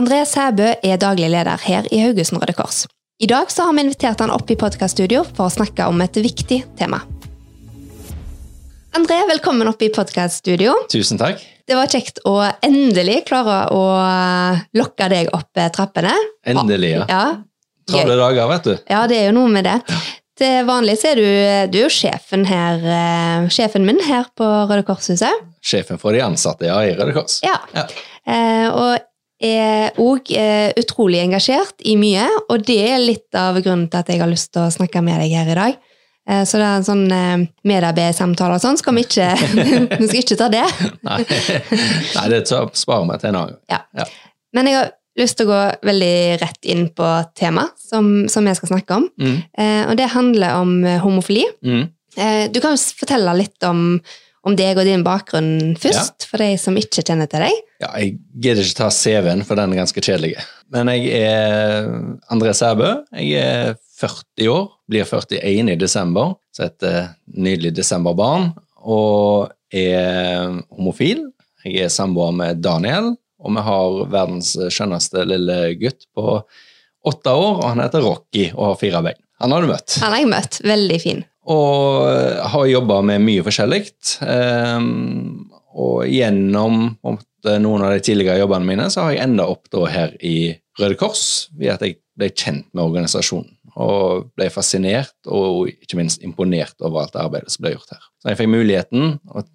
André 0.00 0.22
Sæbø 0.24 0.64
er 0.80 0.96
daglig 0.96 1.28
leder 1.28 1.60
her 1.60 1.84
i 1.92 1.98
Haugesund 2.00 2.40
Røde 2.40 2.54
Kors. 2.56 2.86
I 3.20 3.26
dag 3.28 3.50
så 3.52 3.66
har 3.66 3.74
vi 3.76 3.82
invitert 3.84 4.22
han 4.22 4.30
opp 4.32 4.48
i 4.48 4.56
podkaststudio 4.56 5.26
for 5.28 5.50
å 5.50 5.52
snakke 5.52 5.84
om 5.90 6.00
et 6.00 6.14
viktig 6.16 6.62
tema. 6.78 7.02
André, 8.96 9.18
velkommen 9.28 9.68
opp 9.68 9.84
i 9.84 9.90
podkaststudio. 9.92 10.72
Tusen 10.88 11.20
takk. 11.20 11.42
Det 11.68 11.76
var 11.76 11.92
kjekt 11.92 12.22
å 12.24 12.38
endelig 12.64 13.26
klare 13.28 13.58
å 13.76 13.82
lokke 14.80 15.10
deg 15.12 15.28
opp 15.36 15.60
trappene. 15.76 16.14
Endelig, 16.48 16.94
ja. 16.96 17.04
Ja, 17.10 17.26
Travle 17.90 18.16
dager, 18.22 18.48
vet 18.54 18.70
du. 18.70 18.74
ja 18.94 19.02
det 19.10 19.20
er 19.20 19.28
jo 19.28 19.36
noe 19.36 19.52
med 19.52 19.68
det. 19.68 19.76
Til 20.40 20.64
vanlig 20.64 20.96
så 21.02 21.10
er 21.12 21.20
du, 21.20 21.28
du 21.74 21.78
er 21.82 21.84
jo 21.84 21.92
sjefen, 21.92 22.48
her, 22.48 22.80
eh, 22.80 23.50
sjefen 23.52 23.84
min 23.84 24.00
her 24.08 24.32
på 24.32 24.48
Røde 24.48 24.86
Kors-huset. 24.88 25.44
Sjefen 25.60 26.00
for 26.00 26.16
de 26.16 26.24
ansatte 26.24 26.70
ja, 26.72 26.80
i 26.88 26.96
Røde 26.96 27.12
Kors. 27.20 27.42
Ja. 27.44 27.58
Ja. 27.76 27.84
Eh, 28.24 28.66
og 28.72 29.09
er 29.40 29.96
òg 30.00 30.30
eh, 30.36 30.70
utrolig 30.80 31.22
engasjert 31.22 31.80
i 31.88 31.96
mye, 32.00 32.26
og 32.52 32.66
det 32.68 32.80
er 32.90 33.00
litt 33.00 33.36
av 33.38 33.58
grunnen 33.62 33.88
til 33.90 34.02
at 34.02 34.12
jeg 34.12 34.20
har 34.20 34.30
lyst 34.30 34.52
til 34.54 34.66
å 34.66 34.72
snakke 34.74 35.02
med 35.04 35.20
deg 35.22 35.34
her 35.38 35.50
i 35.50 35.58
dag. 35.58 35.78
Eh, 36.28 36.42
så 36.44 36.60
det 36.60 36.68
er 36.68 36.78
en 36.78 36.86
sånn 36.86 37.04
eh, 37.16 37.44
medarbeidersamtale 37.68 38.58
og 38.58 38.64
sånn, 38.64 38.80
skal 38.80 38.96
vi 38.98 39.06
ikke 39.08 39.28
Vi 40.00 40.08
skal 40.10 40.22
ikke 40.22 40.40
ta 40.40 40.50
det. 40.52 40.64
Nei. 41.08 41.20
Nei, 41.24 42.26
det 42.34 42.42
sparer 42.48 43.06
meg 43.08 43.22
til 43.22 43.32
en 43.32 43.42
annen 43.42 43.54
gang. 43.56 43.62
Ja. 43.72 43.84
Ja. 44.00 44.08
Men 44.56 44.68
jeg 44.68 44.80
har 44.80 44.92
lyst 45.20 45.38
til 45.38 45.48
å 45.48 45.52
gå 45.52 45.62
veldig 45.88 46.16
rett 46.40 46.68
inn 46.72 46.84
på 46.96 47.08
temaet 47.38 47.74
som, 47.80 48.28
som 48.30 48.46
jeg 48.46 48.58
skal 48.58 48.74
snakke 48.74 49.00
om. 49.00 49.08
Mm. 49.20 49.40
Eh, 49.56 49.82
og 49.86 49.96
det 50.00 50.12
handler 50.14 50.60
om 50.60 50.76
homofili. 51.04 51.46
Mm. 51.66 51.88
Eh, 52.16 52.50
du 52.50 52.60
kan 52.60 52.74
jo 52.74 52.96
fortelle 53.00 53.34
litt 53.38 53.66
om, 53.66 54.00
om 54.46 54.56
deg 54.56 54.78
og 54.78 54.88
din 54.88 55.04
bakgrunn 55.04 55.76
først, 55.80 56.24
for 56.28 56.40
de 56.40 56.54
som 56.60 56.78
ikke 56.80 57.04
kjenner 57.04 57.28
til 57.30 57.44
deg. 57.44 57.58
Ja, 57.82 57.90
jeg 58.00 58.16
gidder 58.40 58.64
ikke 58.64 58.78
ta 58.78 58.88
CV-en, 58.94 59.44
for 59.44 59.60
den 59.60 59.74
er 59.74 59.82
ganske 59.82 60.04
kjedelig. 60.04 60.34
Men 60.72 60.90
jeg 60.92 61.12
er 61.20 61.90
André 62.32 62.54
Sæbø. 62.56 62.90
Jeg 63.20 63.40
er 63.40 63.74
40 64.00 64.48
år, 64.52 64.66
blir 64.88 65.08
41 65.08 65.74
i 65.74 65.78
desember, 65.80 66.34
så 66.56 66.68
et 66.70 66.88
eh, 66.88 67.10
nydelig 67.36 67.74
desemberbarn. 67.76 68.50
Og 68.80 69.50
er 69.76 70.56
homofil. 70.72 71.26
Jeg 71.64 71.84
er 71.84 71.92
samboer 71.92 72.32
med 72.32 72.62
Daniel, 72.64 73.12
og 73.40 73.56
vi 73.56 73.64
har 73.64 73.98
verdens 74.12 74.54
skjønneste 74.72 75.26
lille 75.28 75.58
gutt 75.80 76.06
på 76.16 76.40
åtte 77.10 77.32
år, 77.32 77.60
og 77.60 77.66
han 77.68 77.82
heter 77.84 78.04
Rocky 78.04 78.46
og 78.54 78.70
har 78.70 78.80
fire 78.80 79.02
bein. 79.04 79.20
Han 79.40 79.54
har 79.54 79.64
du 79.64 79.70
møtt. 79.70 79.96
Han 80.02 80.12
har 80.12 80.20
jeg 80.20 80.30
møtt. 80.32 80.60
Veldig 80.68 80.98
fin. 81.00 81.22
Og 81.50 82.50
har 82.52 82.66
jobba 82.70 83.00
med 83.06 83.24
mye 83.24 83.44
forskjellig. 83.46 83.84
Um, 84.22 85.50
og 85.70 86.06
gjennom 86.10 86.82
noen 87.00 87.84
av 87.84 87.94
de 87.94 88.02
tidligere 88.04 88.40
jobbene 88.42 88.68
mine, 88.68 88.88
så 88.92 89.06
har 89.06 89.14
jeg 89.14 89.24
enda 89.24 89.46
opp 89.48 89.70
her 89.90 90.12
i 90.20 90.52
Røde 90.80 90.98
Kors 91.00 91.48
ved 91.56 91.74
at 91.74 91.84
jeg 91.84 91.98
ble 92.18 92.30
kjent 92.34 92.68
med 92.74 92.84
organisasjonen. 92.84 93.56
Og 93.80 94.26
ble 94.36 94.48
fascinert 94.52 95.30
og 95.30 95.70
ikke 95.70 95.96
minst 96.00 96.24
imponert 96.26 96.74
over 96.82 97.04
alt 97.04 97.16
arbeidet 97.16 97.54
som 97.54 97.64
ble 97.64 97.74
gjort 97.76 97.94
her. 97.94 98.02
Så 98.20 98.32
jeg 98.32 98.40
fikk 98.40 98.52
muligheten 98.52 99.14
og, 99.30 99.46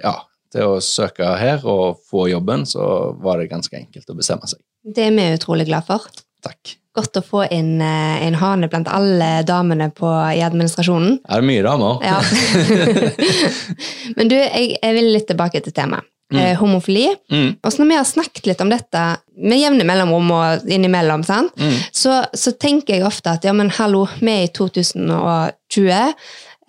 ja, 0.00 0.16
til 0.50 0.72
å 0.72 0.80
søke 0.82 1.28
her 1.38 1.62
og 1.68 2.00
få 2.10 2.26
jobben, 2.32 2.64
så 2.66 3.12
var 3.22 3.38
det 3.38 3.50
ganske 3.52 3.76
enkelt 3.78 4.10
å 4.10 4.16
bestemme 4.18 4.48
seg. 4.50 4.62
Det 4.82 5.06
er 5.06 5.14
vi 5.14 5.28
utrolig 5.36 5.68
glad 5.68 5.86
for. 5.86 6.08
Takk. 6.44 6.76
Godt 6.96 7.20
å 7.20 7.22
få 7.22 7.44
inn 7.54 7.76
eh, 7.84 8.22
en 8.26 8.34
hane 8.40 8.66
blant 8.72 8.88
alle 8.90 9.28
damene 9.46 9.90
på, 9.94 10.08
i 10.34 10.40
administrasjonen. 10.42 11.20
Er 11.30 11.42
det 11.44 11.46
mye 11.50 11.62
damer? 11.62 12.00
Ja. 12.02 12.18
Men 14.16 14.30
du, 14.30 14.36
jeg, 14.36 14.72
jeg 14.82 14.96
vil 14.96 15.12
litt 15.14 15.28
tilbake 15.30 15.62
til 15.64 15.74
temaet. 15.76 16.06
Eh, 16.30 16.52
homofili. 16.60 17.08
Mm, 17.34 17.56
Og 17.58 17.72
så 17.72 17.80
når 17.82 17.88
vi 17.90 17.94
har 17.98 18.04
snakket 18.06 18.44
litt 18.46 18.60
om 18.62 18.68
dette 18.70 19.00
med 19.42 19.58
jevne 19.58 19.82
mellomrom 19.88 20.28
og 20.36 20.68
innimellom, 20.70 21.24
sant? 21.26 21.50
mm, 21.58 21.72
Så, 21.90 22.20
så 22.38 22.52
tenker 22.54 22.94
jeg 22.94 23.06
ofte 23.08 23.32
at 23.34 23.46
ja, 23.48 23.54
men 23.56 23.72
hallo, 23.80 24.04
vi 24.20 24.30
er 24.36 24.44
i 24.46 24.52
2020. 24.54 25.90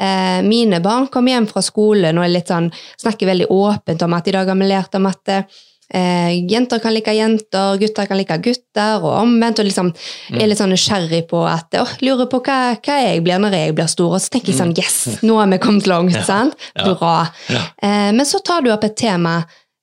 Eh, 0.01 0.39
mine 0.47 0.79
barn 0.81 1.05
kommer 1.13 1.35
hjem 1.35 1.45
fra 1.51 1.61
skolen 1.61 2.17
og 2.17 2.25
er 2.25 2.41
sånn, 2.49 2.71
snakker 3.03 3.29
veldig 3.29 3.51
åpent 3.53 4.01
om 4.01 4.17
at 4.17 4.31
i 4.31 4.33
dag 4.33 4.49
har 4.49 4.57
vi 4.57 4.71
lært 4.71 4.97
om 4.97 5.05
at 5.11 5.29
eh, 5.29 5.59
jenter 5.93 6.79
kan 6.79 6.93
like 6.95 7.11
jenter, 7.13 7.77
gutter 7.81 8.05
kan 8.07 8.17
like 8.17 8.37
gutter, 8.43 9.01
og 9.03 9.11
omvendt. 9.21 9.59
Og 9.59 9.67
liksom 9.67 9.89
er 10.37 10.47
litt 10.47 10.59
sånn 10.61 10.71
nysgjerrig 10.71 11.25
på 11.31 11.41
at 11.47 11.75
å, 11.81 11.85
lurer 12.05 12.29
på 12.31 12.39
hva, 12.45 12.59
hva 12.79 12.99
jeg 13.03 13.23
blir 13.25 13.41
når 13.43 13.57
jeg 13.57 13.75
blir 13.75 13.89
stor. 13.91 14.15
Og 14.15 14.21
så 14.23 14.31
tenker 14.35 14.53
jeg 14.53 14.59
sånn 14.61 14.75
yes, 14.79 15.19
nå 15.25 15.35
har 15.41 15.51
vi 15.51 15.59
kommet 15.63 15.89
langt. 15.91 16.15
sant? 16.27 16.55
Bra. 16.79 17.25
Ja. 17.51 17.65
Eh, 17.83 18.11
men 18.15 18.25
så 18.25 18.39
tar 18.45 18.61
du 18.65 18.71
opp 18.73 18.83
et 18.87 18.95
tema 18.99 19.41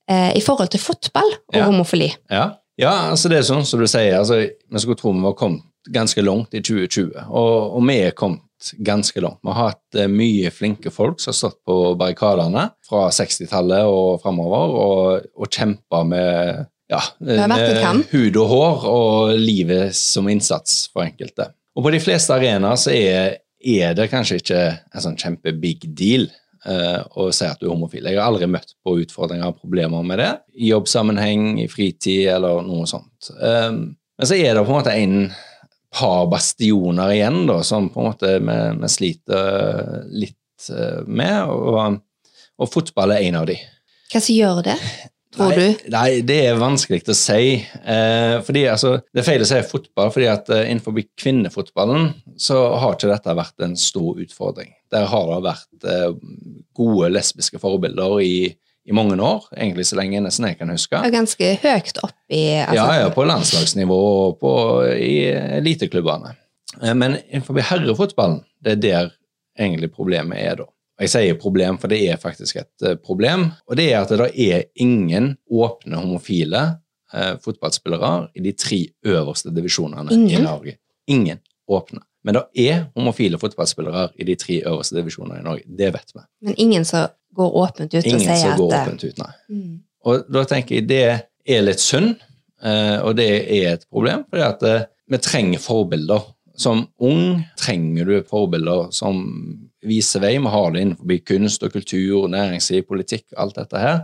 eh, 0.08 0.32
i 0.38 0.41
forhold 0.44 0.70
til 0.72 0.80
fotball 0.80 1.28
og 1.52 1.56
Ja. 1.60 1.66
homofili. 1.69 2.12
Ja. 2.30 2.46
ja, 2.80 2.94
altså 3.12 3.28
det 3.28 3.38
er 3.42 3.48
sånn 3.52 3.66
som 3.69 3.80
du 3.80 3.86
sier. 3.86 4.19
Altså, 4.19 4.40
vi 4.48 4.78
skulle 4.80 4.96
tro 5.00 5.12
vi 5.12 5.20
var 5.26 5.36
kommet 5.36 5.62
ganske 5.92 6.20
langt 6.25 6.52
i 6.52 6.60
2020, 6.60 7.14
og, 7.28 7.76
og 7.78 7.84
vi 7.88 8.00
er 8.08 8.10
kommet 8.16 8.40
ganske 8.78 9.20
langt. 9.20 9.41
Vi 9.42 9.52
har 9.52 9.70
hatt 9.72 9.98
eh, 9.98 10.10
mye 10.10 10.50
flinke 10.54 10.91
folk 10.94 11.20
som 11.20 11.32
har 11.32 11.38
stått 11.38 11.60
på 11.66 11.76
barrikadene 11.98 12.69
fra 12.88 13.06
60-tallet 13.14 13.86
og 13.86 14.19
framover 14.22 14.74
og, 14.78 15.30
og 15.38 15.52
kjempa 15.52 16.02
med 16.08 16.66
ja, 16.88 17.02
med 17.20 18.04
hud 18.12 18.36
og 18.41 18.48
hår 18.48 18.84
og 18.88 19.32
livet 19.36 19.96
som 19.96 20.28
innsats 20.32 20.86
for 20.92 21.04
enkelte. 21.04 21.50
Og 21.76 21.84
på 21.84 21.92
de 21.94 22.00
fleste 22.02 22.34
arenaer 22.34 22.80
så 22.80 22.94
er, 22.94 23.38
er 23.60 23.96
det 23.96 24.08
kanskje 24.10 24.41
ikke 24.41 24.62
en 24.72 25.04
sånn 25.04 25.19
kjempe-big 25.20 25.84
deal 25.98 26.26
eh, 26.64 27.02
å 27.12 27.28
si 27.34 27.46
at 27.46 27.60
du 27.60 27.69
er 27.69 27.75
homofil. 27.75 28.08
Jeg 28.08 28.19
har 28.19 28.30
aldri 28.30 28.48
møtt 28.50 28.75
på 28.82 28.96
utfordringer 29.04 29.52
og 29.52 29.60
problemer 29.60 30.06
med 30.06 30.22
det 30.22 30.32
i 30.56 30.72
jobbsammenheng, 30.72 31.60
i 31.62 31.69
fritid 31.70 32.32
eller 32.34 32.64
noe 32.66 32.88
sånt. 32.90 33.30
Um, 33.36 33.98
men 34.19 34.30
så 34.30 34.34
er 34.34 34.56
det 34.56 34.64
på 34.64 34.72
en 34.72 34.80
måte 34.80 34.96
en 34.96 35.28
par 35.94 36.26
bastioner 36.31 37.15
igjen 37.15 37.47
da, 37.49 37.62
som 37.65 37.88
på 37.93 38.03
en 38.03 38.10
måte 38.10 38.34
vi, 38.38 38.59
vi 38.82 38.91
sliter 38.93 40.03
litt 40.12 40.71
eh, 40.75 41.04
med, 41.06 41.49
og, 41.49 42.00
og 42.59 42.72
fotball 42.72 43.16
er 43.16 43.28
en 43.28 43.41
av 43.43 43.49
de. 43.49 43.56
Hva 44.09 44.21
som 44.25 44.34
gjør 44.37 44.60
det, 44.66 44.76
tror 45.37 45.53
nei, 45.53 45.56
du? 45.59 45.88
Nei, 45.93 46.09
det 46.28 46.38
er 46.49 46.60
vanskelig 46.60 47.03
å 47.12 47.16
si. 47.16 47.59
Eh, 47.60 48.37
fordi, 48.44 48.65
altså, 48.72 48.94
det 49.12 49.22
er 49.22 49.28
feil 49.28 49.44
å 49.44 49.49
si 49.49 49.60
fotball, 49.69 50.12
fordi 50.15 50.31
at 50.32 50.49
eh, 50.54 50.69
innenfor 50.69 50.97
kvinnefotballen 51.19 52.10
så 52.41 52.62
har 52.81 52.97
ikke 52.97 53.12
dette 53.12 53.37
vært 53.38 53.66
en 53.66 53.76
stor 53.81 54.20
utfordring. 54.25 54.72
Der 54.93 55.09
har 55.10 55.28
det 55.32 55.43
vært 55.49 55.91
eh, 55.93 56.09
gode 56.76 57.12
lesbiske 57.16 57.60
forbilder 57.62 58.19
i, 58.25 58.34
i 58.88 58.94
mange 58.97 59.19
år, 59.21 59.44
egentlig 59.56 59.84
så 59.87 59.99
lenge 59.99 60.21
nesten 60.25 60.47
jeg 60.49 60.59
kan 60.59 60.71
huske. 60.72 60.97
Er 60.97 61.12
ganske 61.12 61.50
høyt 61.62 62.00
opp 62.06 62.16
i 62.32 62.43
altså, 62.62 62.78
Ja, 62.78 62.87
ja, 63.03 63.10
på 63.12 63.26
landslagsnivå 63.28 63.99
og 64.25 64.38
på, 64.41 64.53
i 64.97 65.28
eliteklubbene. 65.60 66.32
Eh, 66.81 66.94
Men 66.97 67.19
innenfor 67.28 67.60
herrefotballen, 67.60 68.41
det 68.65 68.78
er 68.78 68.82
der 68.87 69.12
egentlig 69.59 69.93
problemet 69.93 70.41
er 70.41 70.60
da. 70.62 70.69
Jeg 70.99 71.12
sier 71.12 71.37
problem, 71.38 71.76
for 71.78 71.93
det 71.93 72.00
er 72.10 72.19
faktisk 72.19 72.56
et 72.59 72.87
eh, 72.87 72.97
problem. 72.97 73.50
Og 73.69 73.76
det 73.78 73.91
er 73.93 74.00
at 74.03 74.10
det 74.16 74.32
er 74.49 74.65
ingen 74.82 75.34
åpne 75.53 76.00
homofile 76.00 76.65
eh, 77.12 77.34
fotballspillere 77.44 78.31
i 78.34 78.43
de 78.49 78.56
tre 78.59 78.81
øverste 79.06 79.53
divisjonene 79.55 80.10
i 80.10 80.16
Ingen? 80.16 80.49
Norge. 80.49 80.78
Ingen 81.06 81.38
åpne. 81.69 82.00
Men 82.27 82.39
det 82.39 82.45
er 82.69 82.81
homofile 82.99 83.39
fotballspillere 83.41 84.09
i 84.19 84.27
de 84.27 84.34
tre 84.39 84.61
øverste 84.67 84.97
divisjonene 84.99 85.41
i 85.41 85.45
Norge. 85.47 85.67
Det 85.79 85.93
vet 85.95 86.15
vi. 86.15 86.25
Men 86.49 86.59
ingen 86.59 86.87
som 86.89 87.09
går 87.39 87.59
åpent 87.62 87.95
ut 87.95 88.01
og 88.01 88.03
sier 88.03 88.17
at 88.17 88.25
Ingen 88.25 88.41
som 88.43 88.56
går 88.59 88.73
det... 88.73 88.81
åpent 88.81 89.05
ut, 89.05 89.21
nei. 89.23 89.31
Mm. 89.49 89.77
Og 90.09 90.33
da 90.34 90.43
tenker 90.49 90.79
jeg 90.79 90.89
det 90.91 91.05
er 91.49 91.62
litt 91.65 91.83
synd, 91.83 92.17
eh, 92.62 92.99
og 92.99 93.15
det 93.19 93.29
er 93.45 93.77
et 93.77 93.87
problem, 93.91 94.25
fordi 94.31 94.45
at 94.47 94.67
eh, 94.67 94.89
vi 95.09 95.23
trenger 95.23 95.62
forbilder. 95.62 96.34
Som 96.59 96.89
ung 97.06 97.45
trenger 97.55 98.09
du 98.09 98.17
forbilder 98.27 98.89
som 98.91 99.21
viser 99.87 100.25
vei. 100.25 100.33
Vi 100.43 100.50
har 100.50 100.73
det 100.75 100.81
innenfor 100.83 101.21
kunst 101.31 101.62
og 101.62 101.71
kultur, 101.71 102.27
næringsliv, 102.33 102.83
politikk, 102.89 103.29
alt 103.39 103.61
dette 103.61 103.79
her. 103.79 104.00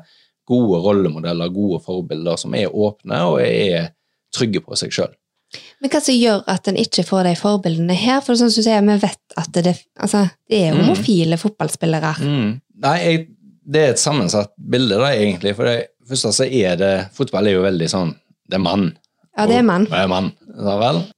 Gode 0.47 0.79
rollemodeller, 0.85 1.51
gode 1.51 1.81
forbilder 1.83 2.39
som 2.39 2.55
er 2.55 2.71
åpne 2.71 3.19
og 3.27 3.41
er 3.43 3.91
trygge 4.35 4.63
på 4.63 4.79
seg 4.79 4.95
sjøl. 4.95 5.10
Men 5.84 5.92
hva 5.92 6.01
som 6.01 6.16
gjør 6.16 6.39
at 6.48 6.69
en 6.71 6.78
ikke 6.81 7.03
får 7.04 7.27
de 7.28 7.34
forbildene 7.36 7.92
her? 8.01 8.22
For 8.25 8.39
sånn 8.41 8.48
som 8.48 8.63
du 8.65 8.66
sier, 8.71 8.84
vi 8.86 8.95
vet 9.03 9.34
at 9.36 9.51
det, 9.53 9.75
altså, 10.01 10.22
det 10.48 10.63
er 10.65 10.72
Mm. 10.72 10.78
homofile 10.86 11.36
fotballspillere. 11.36 12.13
Nei, 12.25 12.95
jeg, 13.04 13.27
det 13.69 13.83
er 13.83 13.91
et 13.92 14.01
sammensatt 14.01 14.54
bilde, 14.57 14.97
da, 14.97 15.10
egentlig. 15.13 15.53
For 15.59 15.69
det 15.69 15.91
første 16.09 16.33
så 16.33 16.47
er 16.48 16.77
det 16.81 16.92
Fotball 17.13 17.48
er 17.51 17.59
jo 17.59 17.63
veldig 17.66 17.89
sånn 17.92 18.15
Det 18.48 18.57
er 18.57 18.65
mann. 18.65 18.86
Ja, 19.36 19.45
det 19.51 19.57
er 19.60 19.63
mann. 19.69 19.84
Og, 19.91 19.95
er 19.98 20.09
mann? 20.09 20.33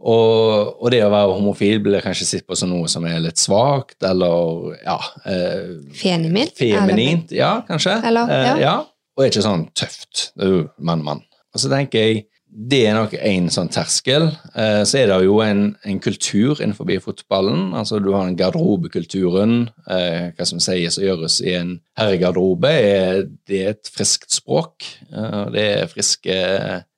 Og, 0.00 0.82
og 0.82 0.90
det 0.90 1.02
å 1.04 1.10
være 1.12 1.34
homofil 1.38 1.80
blir 1.84 2.00
kanskje 2.02 2.26
sett 2.26 2.46
på 2.48 2.56
som 2.56 2.70
noe 2.70 2.88
som 2.88 3.04
er 3.06 3.18
litt 3.20 3.38
svakt, 3.38 3.98
eller 4.02 4.76
ja 4.82 4.98
eh, 5.26 5.74
Feminint? 5.94 6.54
Feminint, 6.56 7.30
ja, 7.34 7.60
kanskje. 7.68 7.98
Eller, 8.02 8.30
ja. 8.30 8.54
Eh, 8.54 8.62
ja. 8.62 8.76
Og 9.18 9.26
ikke 9.28 9.42
sånn 9.44 9.66
tøft. 9.76 10.30
Det 10.34 10.42
er 10.46 10.54
jo 10.54 10.62
mann, 10.78 11.02
mann. 11.06 11.22
Og 11.54 11.60
så 11.62 11.68
tenker 11.72 12.02
jeg 12.02 12.24
det 12.56 12.78
er 12.88 12.94
nok 12.96 13.12
en 13.20 13.50
sånn 13.52 13.68
terskel. 13.68 14.30
Eh, 14.56 14.80
så 14.88 15.02
er 15.02 15.10
det 15.10 15.18
jo 15.26 15.36
en, 15.44 15.74
en 15.84 15.98
kultur 16.00 16.62
innenfor 16.62 16.88
fotballen. 17.04 17.74
Altså 17.76 18.00
Du 18.00 18.14
har 18.14 18.24
den 18.24 18.38
garderobekulturen. 18.38 19.68
Eh, 19.84 20.32
hva 20.32 20.46
som 20.48 20.62
sies 20.62 20.96
og 20.96 21.04
gjøres 21.04 21.42
i 21.44 21.52
en 21.58 21.74
herregarderobe, 22.00 22.70
er, 22.72 23.26
det 23.48 23.60
er 23.60 23.74
et 23.74 23.92
friskt 23.92 24.32
språk. 24.32 24.88
Eh, 25.12 25.42
det 25.52 25.66
er 25.74 25.90
friske 25.92 26.38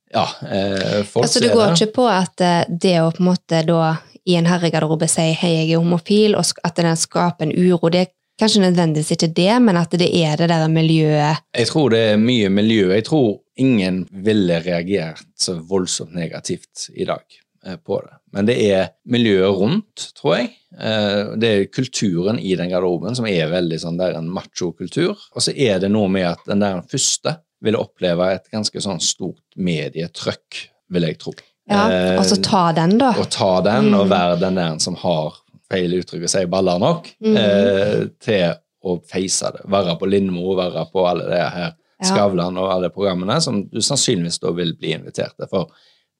ja, 0.09 0.25
eh, 0.47 1.03
folk 1.05 1.27
Altså, 1.27 1.43
det 1.43 1.51
går 1.53 1.75
ikke 1.75 1.95
på 1.99 2.07
at 2.09 2.45
eh, 2.45 2.63
det 2.71 2.95
å 3.03 3.11
på 3.11 3.25
en 3.25 3.31
måte 3.33 3.65
da 3.67 3.97
i 4.29 4.37
en 4.39 4.47
herregarderobe 4.47 5.09
si 5.09 5.33
'hei, 5.33 5.55
jeg 5.57 5.73
er 5.73 5.83
homofil', 5.83 6.37
og 6.37 6.45
at 6.65 6.77
den 6.77 6.97
skaper 6.97 7.49
en 7.49 7.53
uro. 7.57 7.89
Det 7.89 8.07
kanskje 8.39 8.63
nødvendigvis 8.63 9.11
ikke 9.17 9.33
det, 9.35 9.51
men 9.63 9.77
at 9.77 9.91
det 9.99 10.09
er 10.15 10.37
det 10.37 10.49
der 10.49 10.69
miljøet. 10.69 11.43
Jeg 11.57 11.67
tror 11.71 11.91
det 11.91 11.99
er 12.13 12.17
mye 12.23 12.49
miljø. 12.49 12.89
Jeg 12.95 13.05
tror 13.09 13.41
ingen 13.59 14.05
ville 14.13 14.61
reagert 14.65 15.25
så 15.39 15.57
voldsomt 15.69 16.15
negativt 16.15 16.89
i 16.95 17.05
dag 17.09 17.25
eh, 17.67 17.77
på 17.77 18.01
det. 18.05 18.15
Men 18.33 18.47
det 18.47 18.57
er 18.71 18.89
miljøet 19.09 19.57
rundt, 19.59 20.11
tror 20.15 20.37
jeg. 20.37 20.51
Eh, 20.79 21.35
Det 21.41 21.49
er 21.55 21.65
kulturen 21.73 22.39
i 22.39 22.55
den 22.55 22.71
garderoben 22.71 23.17
som 23.17 23.27
er 23.27 23.49
veldig 23.51 23.79
sånn, 23.83 23.99
det 23.99 24.11
er 24.13 24.19
en 24.21 24.31
macho-kultur. 24.31 25.17
Og 25.35 25.43
så 25.43 25.55
er 25.57 25.79
det 25.81 25.91
noe 25.91 26.09
med 26.09 26.27
at 26.35 26.45
den 26.47 26.61
der 26.61 26.83
første 26.91 27.39
ville 27.65 27.79
oppleve 27.83 28.35
et 28.37 28.45
ganske 28.53 28.79
sånn 28.81 29.01
stort 29.03 29.43
medietrøkk, 29.57 30.69
vil 30.95 31.03
jeg 31.09 31.19
tro. 31.19 31.33
Ja, 31.69 31.89
Eh, 31.91 32.15
og 32.19 32.25
så 32.25 32.39
ta 32.41 32.73
den, 32.73 32.95
da. 32.99 33.11
Og 33.19 33.29
ta 33.31 33.61
den 33.61 33.93
og 33.95 34.07
Mm. 34.07 34.11
være 34.11 34.39
den 34.41 34.55
der 34.55 34.79
som 34.79 34.95
har 34.95 35.35
feil 35.71 35.93
uttrykk 35.99 36.25
å 36.25 36.29
si 36.33 36.45
baller 36.47 36.79
nok, 36.83 37.11
Mm. 37.25 37.37
eh, 37.37 38.07
til 38.21 38.55
å 38.85 38.99
face 39.05 39.53
det. 39.53 39.63
Være 39.69 39.99
på 39.99 40.09
Lindmo, 40.09 40.55
være 40.57 40.87
på 40.93 41.07
alle 41.09 41.29
det 41.29 41.45
her 41.53 41.73
Ja. 42.01 42.07
Skavlan 42.07 42.57
og 42.57 42.71
alle 42.71 42.91
programmene 42.95 43.41
som 43.43 43.65
du 43.67 43.81
sannsynligvis 43.81 44.39
da 44.39 44.53
vil 44.53 44.73
bli 44.79 44.93
invitert 44.95 45.35
til. 45.37 45.49
For 45.51 45.67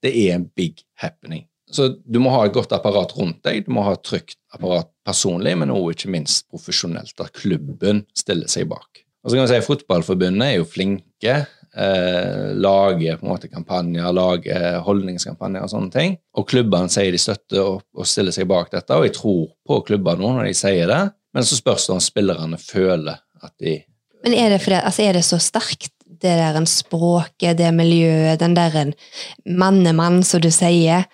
det 0.03 0.11
er 0.13 0.33
en 0.35 0.49
big 0.53 0.83
happening. 0.99 1.45
Så 1.71 1.95
du 2.09 2.19
må 2.19 2.31
ha 2.31 2.43
et 2.45 2.51
godt 2.53 2.73
apparat 2.75 3.13
rundt 3.15 3.41
deg, 3.43 3.65
du 3.65 3.71
må 3.71 3.83
ha 3.85 3.93
et 3.93 4.03
trygt 4.03 4.35
apparat 4.53 4.89
personlig, 5.07 5.57
men 5.57 5.69
også 5.69 5.93
ikke 5.95 6.11
minst 6.11 6.49
profesjonelt, 6.51 7.15
der 7.15 7.29
klubben 7.31 8.05
stiller 8.13 8.47
seg 8.47 8.67
bak. 8.67 9.05
Og 9.23 9.31
så 9.31 9.35
kan 9.37 9.47
vi 9.47 9.53
si 9.53 9.67
Fotballforbundet 9.67 10.41
er 10.49 10.57
jo 10.57 10.65
flinke, 10.65 11.47
eh, 11.75 12.49
lager 12.55 13.19
på 13.19 13.25
en 13.25 13.31
måte 13.33 13.49
kampanjer, 13.51 14.09
lager 14.15 14.79
holdningskampanjer 14.85 15.65
og 15.65 15.71
sånne 15.71 15.93
ting. 15.93 16.17
Og 16.37 16.47
klubbene 16.49 16.89
sier 16.91 17.11
de 17.13 17.21
støtter 17.21 17.61
og, 17.63 17.83
og 17.95 18.07
stiller 18.09 18.35
seg 18.35 18.47
bak 18.49 18.71
dette, 18.73 18.95
og 18.95 19.05
jeg 19.07 19.15
tror 19.19 19.45
på 19.67 19.81
klubber 19.87 20.17
nå 20.19 20.33
når 20.37 20.49
de 20.49 20.57
sier 20.57 20.89
det, 20.89 21.03
men 21.33 21.45
så 21.45 21.59
spørs 21.59 21.85
det 21.87 21.95
om 21.95 22.01
spillerne 22.03 22.57
føler 22.61 23.21
at 23.43 23.53
de 23.61 23.77
Men 24.25 24.33
er 24.33 24.49
det, 24.51 24.65
det, 24.65 24.81
altså, 24.83 25.01
er 25.05 25.13
det 25.13 25.23
så 25.23 25.37
sterkt, 25.39 25.93
det 26.19 26.33
der 26.35 26.57
en 26.59 26.65
språket, 26.67 27.57
det 27.57 27.69
miljøet, 27.71 28.39
den 28.41 28.55
der 28.57 28.73
en 28.75 28.93
mannemann, 29.45 30.23
som 30.23 30.41
du 30.43 30.49
sier? 30.51 31.05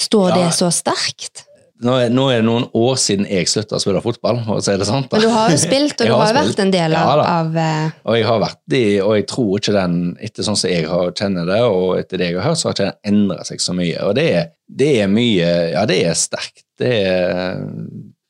Står 0.00 0.30
Ja. 0.30 0.34
det 0.40 0.54
så 0.56 0.70
sterkt? 0.74 1.44
Nå 1.84 1.94
er, 1.96 2.10
nå 2.12 2.26
er 2.28 2.42
det 2.42 2.46
noen 2.46 2.66
år 2.76 2.98
siden 3.00 3.26
jeg 3.28 3.48
slutta 3.48 3.78
å 3.78 3.82
spille 3.82 4.02
fotball, 4.04 4.40
for 4.44 4.60
å 4.60 4.64
si 4.64 4.74
det 4.76 4.88
sant. 4.88 5.08
da. 5.08 5.16
Men 5.16 5.24
du 5.24 5.32
har 5.32 5.54
jo 5.54 5.60
spilt, 5.62 5.94
og 5.96 6.06
du 6.10 6.12
har 6.12 6.26
har 6.26 6.36
vært 6.36 6.62
en 6.64 6.72
del 6.74 6.96
av, 6.96 7.22
Ja 7.22 7.28
av 7.30 7.56
uh... 7.56 7.96
Og 8.04 8.18
jeg 8.18 8.26
har 8.28 8.42
vært 8.42 8.76
i, 8.76 8.84
og 9.04 9.14
jeg 9.16 9.26
tror 9.30 9.52
ikke 9.58 9.76
den, 9.76 9.96
etter 10.28 10.46
sånn 10.46 10.58
som 10.60 10.72
jeg 10.72 10.88
har 10.90 11.14
kjenner 11.16 11.48
det, 11.48 11.60
og 11.66 11.96
etter 12.00 12.20
det 12.20 12.30
jeg 12.30 12.40
har 12.40 12.50
hørt, 12.50 12.60
så 12.60 12.68
har 12.68 12.76
ikke 12.76 12.90
den 12.90 13.14
endra 13.14 13.46
seg 13.48 13.64
så 13.64 13.76
mye. 13.76 13.96
Og 14.06 14.14
det 14.18 14.26
er, 14.36 14.52
det 14.82 14.92
er 15.00 15.10
mye 15.12 15.48
Ja, 15.72 15.86
det 15.88 15.98
er 16.04 16.18
sterkt. 16.18 16.66
Det 16.80 16.92
er, 17.00 17.64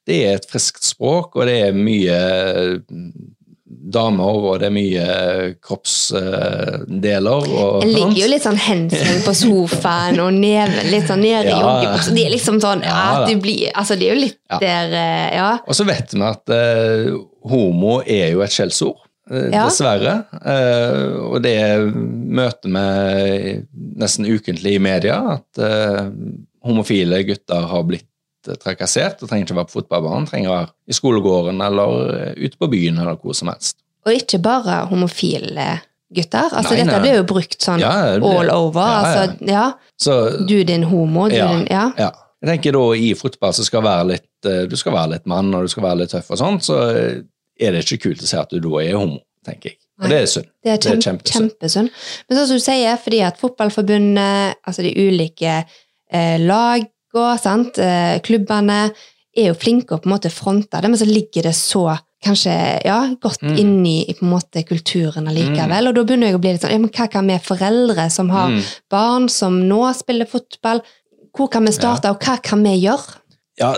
det 0.06 0.22
er 0.26 0.38
et 0.38 0.48
friskt 0.50 0.86
språk, 0.86 1.36
og 1.38 1.50
det 1.50 1.58
er 1.66 1.76
mye 1.76 2.20
damer, 3.80 4.36
og 4.50 4.58
det 4.60 4.66
er 4.68 4.74
mye 4.74 5.04
kroppsdeler. 5.64 7.46
Og 7.50 7.82
En 7.84 7.92
ligger 7.92 8.18
jo 8.22 8.28
litt 8.30 8.44
sånn 8.44 8.58
henslengt 8.60 9.24
på 9.26 9.34
sofaen 9.36 10.20
og 10.22 10.32
neven 10.36 10.90
litt 10.92 11.06
sånn 11.08 11.22
nede 11.24 11.48
i 11.48 11.54
Ja. 11.54 11.60
joggebuksa. 11.64 12.14
De 12.14 12.24
er 12.26 12.30
liksom 12.34 12.60
sånn 12.60 12.82
ja, 12.84 13.20
Ja 13.20 13.26
du 13.26 13.36
blir, 13.40 13.70
altså 13.74 13.96
Det 13.98 14.08
er 14.10 14.14
jo 14.14 14.20
litt 14.20 14.38
Ja. 14.50 14.58
der 14.58 14.92
eh, 14.92 15.34
Ja. 15.36 15.58
Og 15.66 15.74
så 15.74 15.84
vet 15.86 16.12
vi 16.12 16.20
at 16.22 16.48
eh, 16.50 17.12
homo 17.48 18.00
er 18.06 18.30
jo 18.32 18.40
et 18.42 18.50
skjellsord, 18.50 18.96
eh, 19.30 19.50
Ja. 19.52 19.64
dessverre. 19.66 20.24
Eh, 20.44 21.16
og 21.30 21.42
det 21.42 21.94
møter 21.94 22.68
vi 22.68 23.66
nesten 23.96 24.26
ukentlig 24.26 24.74
i 24.76 24.78
media, 24.78 25.38
at 25.38 25.58
eh, 25.58 26.10
homofile 26.64 27.24
gutter 27.26 27.66
har 27.66 27.82
blitt 27.84 28.04
eh, 28.04 28.19
trakassert. 28.60 29.20
Det 29.20 29.28
trenger 29.28 29.46
ikke 29.46 29.56
være 29.60 29.68
på 29.70 29.76
fotballbanen, 29.80 30.26
trenger 30.30 30.50
være 30.54 30.68
i 30.88 30.96
skolegården 30.96 31.60
eller 31.66 31.94
eh, 32.16 32.32
ute 32.46 32.56
på 32.60 32.68
byen 32.72 32.98
eller 33.02 33.16
hvor 33.20 33.36
som 33.36 33.48
helst. 33.52 33.76
Og 34.06 34.14
ikke 34.16 34.38
bare 34.42 34.86
homofile 34.90 35.68
gutter. 36.14 36.48
Altså 36.56 36.74
Nei, 36.74 36.84
Dette 36.84 37.00
blir 37.04 37.18
jo 37.20 37.26
brukt 37.28 37.60
sånn 37.62 37.82
Ja, 37.82 37.92
blir- 38.18 38.38
all 38.40 38.50
over. 38.54 38.80
Ja, 38.80 39.00
ja. 39.00 39.20
Altså, 39.28 39.50
ja. 39.52 39.66
Så 40.00 40.46
Du 40.48 40.56
din 40.64 40.82
homo, 40.90 41.28
du 41.28 41.36
din 41.36 41.66
Ja. 41.70 41.90
Jeg 42.40 42.48
tenker 42.48 42.72
da 42.72 42.84
i 42.96 43.12
fotball 43.14 43.52
så 43.52 43.62
skal 43.66 43.82
være 43.84 44.06
litt, 44.14 44.30
eh, 44.48 44.64
du 44.66 44.74
skal 44.76 44.92
være 44.96 45.10
litt 45.18 45.26
mann 45.28 45.52
og 45.54 45.62
du 45.66 45.68
skal 45.68 45.82
være 45.84 45.98
litt 46.00 46.10
tøff 46.14 46.30
og 46.32 46.38
sånt, 46.40 46.64
så 46.64 46.78
eh, 46.96 47.18
er 47.60 47.72
det 47.76 47.84
ikke 47.84 48.00
kult 48.08 48.22
å 48.24 48.26
si 48.30 48.36
at 48.40 48.48
du 48.48 48.58
da 48.64 48.78
er 48.80 48.96
homo, 48.96 49.18
tenker 49.44 49.74
jeg. 49.74 49.76
Og 50.00 50.08
det 50.08 50.16
er 50.22 50.24
synd. 50.32 50.46
Det 50.64 50.70
er, 50.72 50.76
Det 50.78 50.92
er 50.94 51.02
kjempesynd. 51.04 51.90
Men 52.30 52.38
sånn 52.38 52.46
som 52.48 52.56
du 52.56 52.64
sier, 52.64 52.96
fordi 52.96 53.20
at 53.20 53.36
Fotballforbundet, 53.36 54.54
altså 54.66 54.82
de 54.86 54.94
ulike 54.96 55.58
eh, 56.10 56.38
lagene, 56.40 56.88
sant, 57.38 57.78
eh, 57.78 58.18
klubbene, 58.20 58.92
er 59.36 59.46
jo 59.46 59.54
flinke 59.54 59.94
å 59.94 60.00
på 60.02 60.06
en 60.08 60.14
måte 60.18 60.30
fronte 60.30 60.80
det, 60.80 60.88
men 60.90 60.98
så 60.98 61.06
ligger 61.06 61.42
det 61.42 61.54
så 61.54 61.98
kanskje 62.22 62.84
ja, 62.84 63.14
godt 63.22 63.40
Mm. 63.42 63.56
inni 63.58 64.04
i 64.08 64.12
på 64.12 64.24
en 64.26 64.30
måte 64.34 64.62
kulturen 64.66 65.26
allikevel. 65.28 65.88
Og 65.88 65.94
da 65.94 66.02
begynner 66.04 66.26
jeg 66.26 66.34
å 66.34 66.40
bli 66.40 66.52
litt 66.52 66.60
sånn 66.62 66.70
ja, 66.72 66.78
men 66.78 66.90
Hva 66.90 67.08
kan 67.10 67.26
vi 67.26 67.38
foreldre 67.38 68.10
som 68.10 68.28
har 68.30 68.48
Mm. 68.50 68.62
barn 68.90 69.28
som 69.28 69.60
nå 69.68 69.94
spiller 69.94 70.26
fotball, 70.26 70.82
hvor 71.32 71.48
kan 71.48 71.64
vi 71.64 71.72
starte, 71.72 72.10
og 72.10 72.18
hva 72.20 72.42
kan 72.42 72.62
vi 72.62 72.80
gjøre? 72.86 73.16
Ja, 73.58 73.74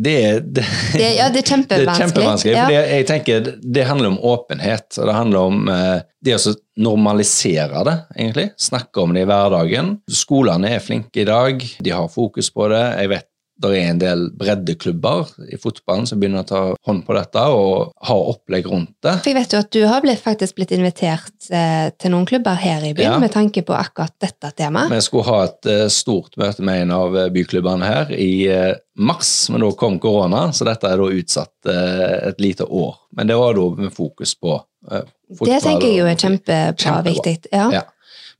det 0.00 0.14
er 0.24 0.40
det, 0.56 0.64
Det, 0.94 1.08
ja, 1.18 1.28
det 1.32 1.42
er 1.42 1.48
kjempevanskelig. 1.50 1.96
kjempevanskelig. 2.00 2.54
Ja. 2.56 2.66
det, 2.70 2.80
jeg 2.94 3.06
tenker 3.10 3.50
det- 3.60 3.86
handler 3.90 4.12
om 4.14 4.18
åpenhet, 4.32 4.98
og 4.98 5.06
det 5.10 5.14
handler 5.16 5.38
om 5.50 5.68
eh, 5.68 6.00
det 6.24 6.34
å 6.36 6.40
så 6.42 6.54
normalisere 6.80 7.82
det, 7.84 7.96
egentlig. 8.16 8.46
Snakke 8.60 9.02
om 9.02 9.12
det 9.14 9.22
i 9.24 9.28
hverdagen. 9.28 9.94
Skolene 10.10 10.70
er 10.76 10.82
flinke 10.84 11.22
i 11.22 11.28
dag, 11.28 11.60
de 11.84 11.90
har 11.94 12.08
fokus 12.12 12.48
på 12.54 12.68
det. 12.72 12.82
Jeg 13.02 13.12
vet 13.12 13.26
det 13.60 13.70
er 13.76 13.90
en 13.90 13.98
del 14.00 14.22
breddeklubber 14.40 15.28
i 15.52 15.58
fotballen 15.60 16.06
som 16.08 16.20
begynner 16.20 16.44
å 16.44 16.48
ta 16.48 16.60
hånd 16.88 17.02
på 17.06 17.14
dette 17.16 17.42
og 17.52 17.90
ha 18.08 18.16
opplegg 18.32 18.66
rundt 18.70 18.94
det. 19.04 19.14
For 19.20 19.30
jeg 19.30 19.36
vet 19.36 19.52
jo 19.54 19.60
at 19.60 19.70
du 19.76 19.80
har 19.90 20.00
blitt, 20.04 20.22
faktisk 20.24 20.56
blitt 20.56 20.72
invitert 20.76 21.50
eh, 21.52 21.90
til 22.00 22.14
noen 22.14 22.24
klubber 22.30 22.56
her 22.60 22.84
i 22.88 22.94
byen 22.96 23.16
Ja. 23.16 23.18
med 23.20 23.32
tanke 23.34 23.62
på 23.66 23.76
akkurat 23.76 24.14
dette 24.22 24.52
temaet. 24.56 24.92
Vi 24.94 25.00
skulle 25.04 25.26
ha 25.28 25.42
et 25.48 25.66
eh, 25.70 25.86
stort 25.92 26.36
møte 26.40 26.64
med 26.64 26.86
en 26.86 26.94
av 26.96 27.16
eh, 27.20 27.28
byklubbene 27.34 27.84
her 27.90 28.12
i 28.16 28.30
eh, 28.48 28.74
mars, 28.96 29.32
men 29.52 29.60
da 29.64 29.70
kom 29.76 29.98
korona, 30.02 30.46
så 30.56 30.64
dette 30.68 30.88
er 30.88 31.00
da 31.00 31.08
utsatt 31.20 31.70
eh, 31.72 32.28
et 32.32 32.40
lite 32.40 32.64
år. 32.68 32.96
Men 33.16 33.28
det 33.30 33.36
var 33.40 33.56
da 33.60 33.68
med 33.76 33.92
fokus 33.96 34.34
på 34.40 34.56
eh, 34.90 35.04
fotball. 35.36 35.52
Det 35.52 35.62
tenker 35.68 35.88
jeg 35.90 35.98
jo 36.00 36.06
er 36.10 36.16
kjempebra 36.20 36.76
Kjempebra. 36.76 37.12
viktig. 37.12 37.52
Ja. 37.52 37.68
Ja. 37.80 37.84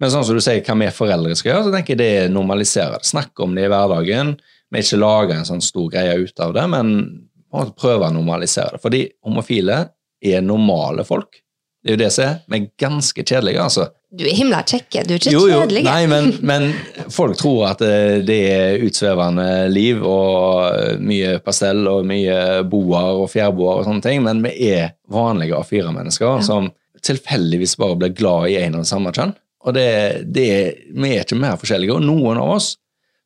Men 0.00 0.08
sånn 0.14 0.24
som 0.24 0.32
du 0.32 0.40
sier, 0.40 0.62
hva 0.64 0.78
vi 0.80 0.86
foreldre 0.96 1.34
skal 1.36 1.50
gjøre, 1.52 1.64
så 1.66 1.72
tenker 1.74 1.92
jeg 1.92 1.98
det 2.00 2.10
er 2.22 2.30
normalisere 2.32 2.96
det. 2.96 3.04
Snakke 3.04 3.44
om 3.44 3.52
det 3.58 3.66
i 3.66 3.68
hverdagen. 3.68 4.30
Vi 4.70 4.82
ikke 4.84 5.00
lager 5.02 5.34
en 5.36 5.48
sånn 5.48 5.62
stor 5.64 5.88
greie 5.90 6.16
ut 6.22 6.40
av 6.40 6.52
det, 6.54 6.66
men 6.70 6.92
prøve 7.50 8.06
å 8.06 8.12
normalisere 8.14 8.76
det. 8.76 8.82
Fordi 8.84 9.00
homofile 9.26 9.80
er 10.22 10.42
normale 10.46 11.02
folk. 11.08 11.40
Det 11.82 11.90
er 11.90 11.96
jo 11.96 12.00
det 12.04 12.10
som 12.12 12.24
er. 12.26 12.36
Vi 12.52 12.58
er 12.60 12.68
ganske 12.78 13.22
kjedelige, 13.24 13.62
altså. 13.64 13.86
Du 14.10 14.24
er 14.26 14.34
himla 14.34 14.60
kjekke, 14.66 15.04
du 15.06 15.14
er 15.14 15.20
ikke 15.20 15.32
Jo, 15.32 15.44
jo, 15.48 15.60
kjedelig. 15.62 15.82
nei, 15.86 16.00
men, 16.10 16.32
men 16.50 16.64
folk 17.14 17.38
tror 17.40 17.68
at 17.70 17.80
det, 17.82 18.26
det 18.28 18.38
er 18.52 18.82
utsvevende 18.84 19.46
liv 19.72 20.02
og 20.06 20.98
mye 21.00 21.36
pastell 21.46 21.86
og 21.88 22.04
mye 22.10 22.36
boer 22.68 23.22
og 23.22 23.30
fjærboer 23.32 23.80
og 23.80 23.86
sånne 23.88 24.04
ting, 24.04 24.20
men 24.26 24.42
vi 24.44 24.52
er 24.74 24.92
vanlige 25.14 25.56
A4-mennesker 25.62 26.26
Ja. 26.26 26.42
som 26.44 26.68
tilfeldigvis 27.06 27.78
bare 27.80 27.96
blir 27.96 28.12
glad 28.18 28.50
i 28.52 28.58
en 28.60 28.76
og 28.82 28.86
samme 28.90 29.14
kjønn. 29.16 29.32
Og 29.64 29.74
det, 29.76 29.88
det, 30.36 30.48
vi 30.92 31.14
er 31.14 31.24
ikke 31.24 31.38
mer 31.40 31.56
forskjellige, 31.60 31.96
og 31.96 32.04
noen 32.04 32.38
av 32.42 32.56
oss 32.58 32.74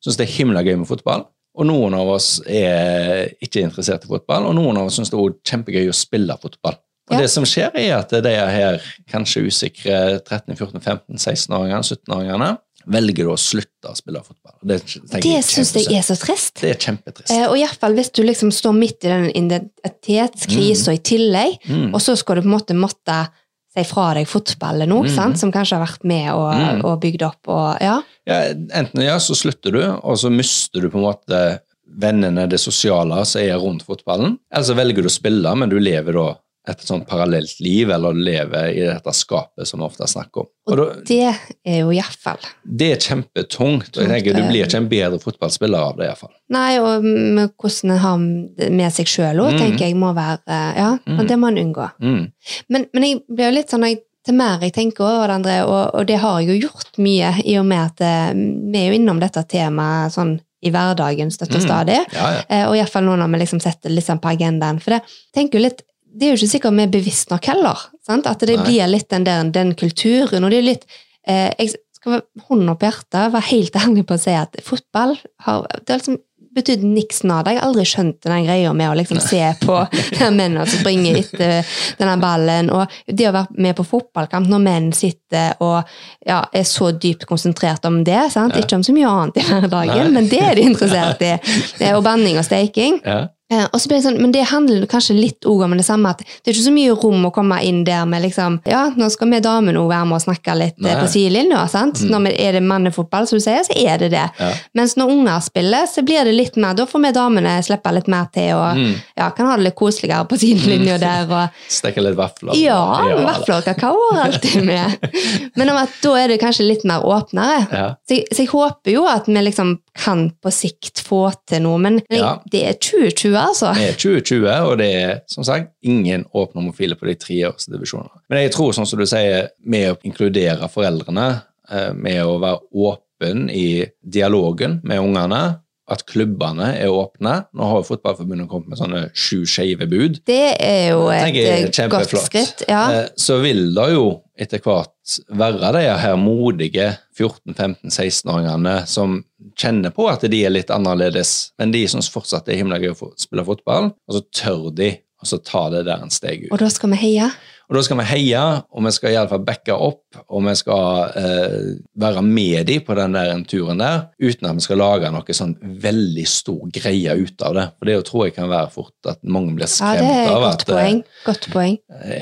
syns 0.05 0.19
det 0.21 0.29
er 0.29 0.37
himla 0.37 0.63
gøy 0.67 0.77
med 0.83 0.87
fotball. 0.91 1.25
Og 1.55 1.67
noen 1.69 1.95
av 1.95 2.09
oss 2.17 2.41
er 2.51 3.29
ikke 3.45 3.63
interessert 3.63 4.05
i 4.05 4.11
fotball, 4.11 4.49
og 4.49 4.57
noen 4.59 4.77
av 4.81 4.89
oss 4.91 4.97
syns 4.99 5.13
det 5.13 5.21
er 5.21 5.37
kjempegøy 5.53 5.89
å 5.93 5.95
spille 5.95 6.35
fotball. 6.43 6.75
Og 7.11 7.15
Ja. 7.15 7.21
det 7.21 7.31
som 7.31 7.45
skjer, 7.45 7.71
er 7.77 7.99
at 7.99 8.11
de 8.11 8.31
her 8.33 8.81
kanskje 9.13 9.45
usikre 9.47 10.21
13-, 10.25 10.57
14-, 10.57 10.81
15-, 10.81 11.21
16-åringene, 11.21 11.85
17-åringene 11.85 12.49
velger 12.87 13.29
å 13.33 13.37
slutte 13.41 13.89
å 13.89 13.95
spille 13.97 14.21
fotball. 14.25 14.57
Det, 14.63 14.81
Det 15.23 15.39
syns 15.45 15.73
jeg 15.77 15.95
er 15.97 16.03
så 16.05 16.17
trist. 16.21 16.59
Det 16.61 16.71
er 16.75 16.81
kjempetrist. 16.81 17.31
Eh, 17.33 17.47
og 17.49 17.57
iallfall 17.61 17.95
hvis 17.97 18.11
du 18.13 18.23
liksom 18.25 18.51
står 18.53 18.75
midt 18.77 19.05
i 19.07 19.13
den 19.13 19.31
identitetskrisa 19.33 20.93
i 20.97 20.99
tillegg, 21.05 21.59
Mm. 21.69 21.95
og 21.95 22.01
så 22.01 22.17
skal 22.17 22.37
du 22.37 22.43
på 22.43 22.49
en 22.51 22.57
måte 22.59 22.75
måtte 22.77 23.29
si 23.75 23.85
fra 23.85 24.13
deg 24.15 24.27
fotballet 24.31 24.89
nå, 24.89 25.03
Mm. 25.05 25.11
sant? 25.15 25.39
som 25.39 25.51
kanskje 25.53 25.77
har 25.79 25.87
vært 25.87 26.05
med 26.05 26.31
og, 26.33 26.55
Mm. 26.55 26.85
og 26.85 27.01
bygd 27.03 27.23
opp. 27.27 27.49
Og, 27.49 27.79
ja. 27.81 28.01
Ja, 28.27 28.41
enten 28.73 29.03
ja, 29.03 29.17
så 29.19 29.35
slutter 29.35 29.73
du, 29.73 29.83
og 30.03 30.17
så 30.17 30.31
mister 30.31 30.81
du 30.81 30.89
på 30.91 30.97
en 31.01 31.09
måte 31.09 31.61
vennene, 31.99 32.49
det 32.49 32.59
sosiale 32.61 33.25
som 33.27 33.41
er 33.43 33.59
rundt 33.59 33.83
fotballen. 33.85 34.39
Eller 34.53 34.65
så 34.65 34.75
velger 34.75 35.03
du 35.03 35.09
å 35.09 35.13
spille, 35.13 35.57
men 35.57 35.69
du 35.69 35.79
lever 35.79 36.13
da 36.13 36.35
et 36.67 36.81
sånt 36.81 37.07
parallelt 37.07 37.59
liv, 37.61 37.91
eller 37.93 38.15
leve 38.17 38.61
i 38.73 38.81
dette 38.87 39.13
skapet 39.13 39.67
som 39.69 39.81
vi 39.81 39.85
ofte 39.87 40.07
snakker 40.09 40.41
om. 40.45 40.47
Og 40.71 40.77
da, 40.81 40.85
Det 41.05 41.19
er 41.67 41.81
jo 41.83 41.91
iallfall 41.93 42.41
det 42.65 42.89
er 42.95 43.03
kjempetungt, 43.05 43.97
og 43.99 44.01
jeg 44.03 44.09
tenker 44.11 44.35
du 44.39 44.49
blir 44.49 44.65
ikke 44.65 44.81
en 44.81 44.89
bedre 44.89 45.19
fotballspiller 45.21 45.79
av 45.91 45.97
det 45.99 46.07
iallfall. 46.09 46.33
Nei, 46.55 46.79
og 46.81 47.05
med 47.05 47.53
hvordan 47.61 47.91
en 47.93 47.99
har 47.99 48.71
med 48.71 48.93
seg 48.97 49.07
sjøl 49.07 49.43
òg, 49.45 49.53
Mm. 49.55 49.59
tenker 49.61 49.87
jeg 49.87 49.95
må 49.97 50.15
være 50.15 50.41
Ja, 50.77 50.99
Mm. 51.07 51.19
og 51.21 51.27
det 51.29 51.39
må 51.39 51.49
en 51.49 51.59
unngå. 51.59 51.91
Mm. 52.01 52.33
Men, 52.71 52.87
men 52.95 53.03
jeg 53.03 53.21
blir 53.29 53.51
jo 53.51 53.55
litt 53.59 53.69
sånn 53.71 53.85
jeg 53.89 54.01
til 54.25 54.35
mer 54.35 54.59
jeg 54.61 54.73
tenker 54.73 55.05
over 55.05 55.27
det, 55.29 55.35
André, 55.37 55.59
og, 55.69 55.95
og 55.95 56.07
det 56.07 56.17
har 56.19 56.41
jeg 56.41 56.49
jo 56.49 56.69
gjort 56.69 56.97
mye, 56.99 57.43
i 57.45 57.59
og 57.59 57.67
med 57.67 57.79
at 57.93 58.01
eh, 58.01 58.33
vi 58.73 58.79
er 58.79 58.89
jo 58.91 58.99
innom 58.99 59.21
dette 59.21 59.45
temaet 59.47 60.13
sånn 60.17 60.41
i 60.65 60.71
hverdagen 60.71 61.29
støtter 61.31 61.61
Mm. 61.61 61.67
stadig. 61.67 61.99
Ja, 62.15 62.31
ja. 62.33 62.43
Eh, 62.49 62.65
og 62.71 62.75
iallfall 62.75 63.05
nå 63.05 63.19
når 63.21 63.31
vi 63.35 63.39
liksom 63.45 63.61
setter 63.61 63.91
det 63.91 63.97
litt 63.99 64.07
sånn 64.07 64.19
på 64.23 64.33
agendaen. 64.33 64.81
For 64.81 64.93
det, 64.97 65.03
tenker 65.37 65.59
jo 65.61 65.65
litt, 65.67 65.83
det 66.15 66.27
er 66.27 66.35
jo 66.35 66.41
ikke 66.41 66.53
sikkert 66.53 66.77
vi 66.79 66.85
er 66.87 66.93
bevisst 66.93 67.33
nok 67.33 67.49
heller. 67.51 67.87
Sant? 68.07 68.29
At 68.31 68.45
det 68.47 68.59
Nei. 68.59 68.67
blir 68.69 68.93
litt 68.93 69.09
den, 69.11 69.27
der, 69.27 69.43
den 69.55 69.75
kulturen. 69.79 70.45
Og 70.45 70.53
det 70.53 70.61
er 70.61 70.69
litt 70.69 70.87
eh, 71.27 71.51
Jeg 71.59 71.75
skal 71.99 72.19
være 72.19 72.47
hånda 72.51 72.77
på 72.77 72.89
hjertet 72.89 73.33
være 73.33 73.49
helt 73.49 73.81
ærlig 73.81 74.07
på 74.07 74.17
å 74.19 74.21
si 74.21 74.37
at 74.37 74.57
fotball 74.63 75.17
har 75.47 75.67
det 75.81 75.95
har 75.95 76.03
liksom 76.03 76.21
betydd 76.55 76.85
niks 76.87 77.23
nada. 77.27 77.51
Jeg 77.53 77.61
har 77.61 77.69
aldri 77.69 77.85
skjønt 77.89 78.21
den 78.25 78.47
greia 78.47 78.73
med 78.77 78.91
å 78.91 78.97
liksom 78.99 79.19
se 79.23 79.41
på 79.63 79.79
mennene 80.39 80.67
som 80.69 80.83
springer 80.83 81.19
etter 81.19 81.75
denne 81.99 82.17
ballen. 82.23 82.71
Og 82.75 82.95
det 83.07 83.29
å 83.29 83.35
være 83.35 83.59
med 83.67 83.77
på 83.79 83.87
fotballkamp 83.89 84.51
når 84.51 84.63
menn 84.63 84.91
sitter 84.95 85.59
og 85.65 85.83
ja, 86.27 86.45
er 86.55 86.67
så 86.69 86.93
dypt 86.93 87.27
konsentrert 87.31 87.87
om 87.91 88.03
det, 88.07 88.21
sant? 88.35 88.55
Ja. 88.55 88.63
ikke 88.63 88.79
om 88.79 88.87
så 88.87 88.95
mye 88.95 89.11
annet 89.11 89.41
i 89.41 89.47
hverdagen, 89.49 90.13
men 90.15 90.31
det 90.31 90.43
er 90.45 90.59
de 90.59 90.69
interessert 90.71 91.25
i. 91.25 91.35
Og 91.95 92.05
banning 92.07 92.39
og 92.39 92.47
steiking. 92.47 93.01
Ja. 93.05 93.25
Eh, 93.53 93.67
og 93.73 93.81
så 93.81 93.89
blir 93.91 93.99
det 94.01 94.05
sånn, 94.07 94.17
Men 94.23 94.33
det 94.33 94.47
handler 94.49 94.87
kanskje 94.89 95.15
litt 95.19 95.45
om 95.45 95.75
det 95.77 95.85
samme, 95.85 96.09
at 96.15 96.23
det 96.25 96.49
er 96.49 96.55
ikke 96.55 96.65
så 96.65 96.73
mye 96.73 96.95
rom 96.97 97.27
å 97.29 97.31
komme 97.35 97.59
inn 97.63 97.83
der 97.85 98.07
med 98.09 98.23
liksom 98.25 98.55
Ja, 98.65 98.87
nå 98.97 99.11
skal 99.13 99.29
vi 99.29 99.41
damene 99.45 99.75
nå 99.77 99.83
være 99.91 100.07
med 100.09 100.17
og 100.17 100.23
snakke 100.25 100.55
litt 100.57 100.79
eh, 100.81 100.87
Nei. 100.87 100.95
på 101.03 101.11
sidelinja. 101.13 101.67
sant? 101.69 102.01
Mm. 102.01 102.11
Når 102.15 102.23
vi, 102.25 102.33
er 102.41 102.57
det 102.57 102.63
mannefotball, 102.65 103.27
som 103.29 103.37
du 103.39 103.45
sier, 103.45 103.61
så 103.69 103.77
er 103.77 103.99
det 104.01 104.09
det. 104.15 104.25
Ja. 104.41 104.49
Mens 104.81 104.97
når 104.97 105.13
unger 105.13 105.45
spiller, 105.45 105.85
så 105.93 106.03
blir 106.09 106.25
det 106.25 106.33
litt 106.33 106.57
mer 106.57 106.73
Da 106.75 106.87
får 106.89 107.05
vi 107.05 107.13
damene 107.13 107.55
slippe 107.63 107.93
litt 107.93 108.09
mer 108.09 108.31
til 108.33 108.55
og 108.57 108.81
Mm. 108.81 108.95
ja, 109.17 109.29
kan 109.37 109.47
ha 109.47 109.57
det 109.57 109.65
litt 109.69 109.77
koseligere 109.77 110.25
på 110.27 110.39
sidelinja 110.41 110.97
der. 110.99 111.29
og 111.29 111.49
Steke 111.69 112.01
litt 112.01 112.17
vafler. 112.17 112.57
Ja, 112.57 112.81
ja 113.11 113.21
vafler 113.29 113.59
og 113.61 113.65
kakao 113.69 114.01
er 114.17 114.25
alltid 114.25 114.65
med. 114.65 114.99
Men 115.61 115.69
om 115.71 115.77
at 115.85 115.91
da 116.03 116.15
er 116.17 116.29
det 116.33 116.41
kanskje 116.41 116.65
litt 116.67 116.85
mer 116.89 117.05
åpnere. 117.05 117.61
Ja. 117.71 117.89
Så 118.09 118.23
så 118.33 118.41
jeg 118.47 118.49
håper 118.57 118.91
jo 118.97 119.05
at 119.07 119.27
vi 119.29 119.37
liksom 119.45 119.77
kan 119.97 120.31
på 120.43 120.51
sikt 120.51 121.01
få 121.07 121.33
til 121.47 121.63
noe, 121.63 121.79
men 121.79 122.01
Ja. 122.11 122.39
det 122.51 122.63
er 122.67 122.73
2020, 122.75 123.37
altså. 123.39 123.75
Det 123.75 123.89
er 123.89 123.99
2020, 123.99 124.49
og 124.69 124.79
det 124.79 124.89
er 124.95 125.21
som 125.31 125.45
sagt 125.45 125.71
ingen 125.83 126.25
åpne 126.35 126.61
homofile 126.63 126.97
på 126.99 127.07
de 127.07 127.15
treårsdivisjonene. 127.15 128.11
Men 128.29 128.43
jeg 128.43 128.53
tror, 128.53 128.73
sånn 128.73 128.87
som 128.87 128.99
du 128.99 129.07
sier, 129.07 129.49
med 129.65 129.93
å 129.93 129.99
inkludere 130.05 130.69
foreldrene, 130.69 131.43
eh, 131.71 131.93
med 131.93 132.23
å 132.25 132.39
være 132.41 132.61
åpen 132.75 133.49
i 133.51 133.87
dialogen 134.05 134.81
med 134.85 134.99
ungene, 134.99 135.59
at 135.91 136.05
klubbene 136.09 136.71
er 136.81 136.89
åpne. 136.93 137.35
Nå 137.53 137.67
har 137.69 137.81
jo 137.83 137.87
Fotballforbundet 137.91 138.49
kommet 138.49 138.73
med 138.73 138.81
sånne 138.81 139.03
sju 139.13 139.43
skeive 139.49 139.85
bud. 139.91 140.21
Det 140.25 140.55
er 140.57 140.95
jo 140.95 141.09
et 141.13 141.37
eh, 141.37 141.89
godt 141.93 142.15
skritt. 142.25 142.65
Ja. 142.71 142.85
Eh, 143.03 143.09
Så 143.21 143.37
vil 143.45 143.67
det 143.77 143.91
jo 143.93 144.07
etter 144.41 144.63
hvert 144.65 145.19
være 145.29 145.75
de 145.77 145.83
her 146.01 146.17
modige 146.19 146.89
14-15-16-åringene 147.19 148.87
som 148.91 149.21
kjenner 149.61 149.93
på 149.95 150.09
at 150.11 150.25
de 150.31 150.41
er 150.47 150.53
litt 150.55 150.73
annerledes, 150.75 151.53
men 151.61 151.75
de 151.75 151.85
syns 151.91 152.09
fortsatt 152.13 152.47
det 152.49 152.57
er 152.57 152.63
himla 152.65 152.81
gøy 152.83 152.95
å 152.97 153.13
spille 153.21 153.45
fotball, 153.47 153.93
og 153.95 154.17
så 154.17 154.25
tør 154.35 154.71
de 154.75 154.95
og 155.25 155.29
så 155.31 155.39
ta 155.41 155.63
det 155.73 155.87
der 155.87 156.03
en 156.05 156.13
steg 156.13 156.43
ut. 156.47 156.51
Og 156.53 156.61
da 156.61 156.67
skal 156.73 156.91
vi 156.93 156.99
heie. 157.01 157.31
Og 157.69 157.79
da 157.79 157.83
skal 157.87 157.97
vi 158.03 158.05
heie, 158.11 158.41
og 158.77 158.85
vi 158.85 158.91
skal 158.93 159.15
iallfall 159.15 159.45
backe 159.47 159.73
opp, 159.73 160.19
og 160.29 160.43
vi 160.45 160.53
skal 160.59 161.15
eh, 161.17 161.55
være 162.01 162.21
med 162.27 162.67
de 162.69 162.77
på 162.85 162.95
den 162.99 163.17
der 163.17 163.33
turen 163.49 163.81
der, 163.81 164.03
uten 164.21 164.49
at 164.51 164.59
vi 164.59 164.65
skal 164.67 164.79
lage 164.83 165.11
noe 165.15 165.37
sånn 165.37 165.55
veldig 165.83 166.27
stor 166.29 166.61
greie 166.75 167.15
ut 167.17 167.45
av 167.47 167.57
det. 167.57 167.65
For 167.79 167.89
det 167.91 167.97
tror 168.09 168.27
jeg 168.29 168.37
kan 168.37 168.51
være 168.53 168.71
fort 168.75 169.11
at 169.11 169.21
mange 169.25 169.55
blir 169.57 169.65
Ja, 169.67 169.73
skremt 169.73 170.13
et 170.13 170.31
av 170.35 170.45
godt 170.45 170.61
at 170.61 170.69
eh, 170.69 170.75
poeng. 170.75 171.01
Godt 171.25 171.49
poeng. 171.55 171.79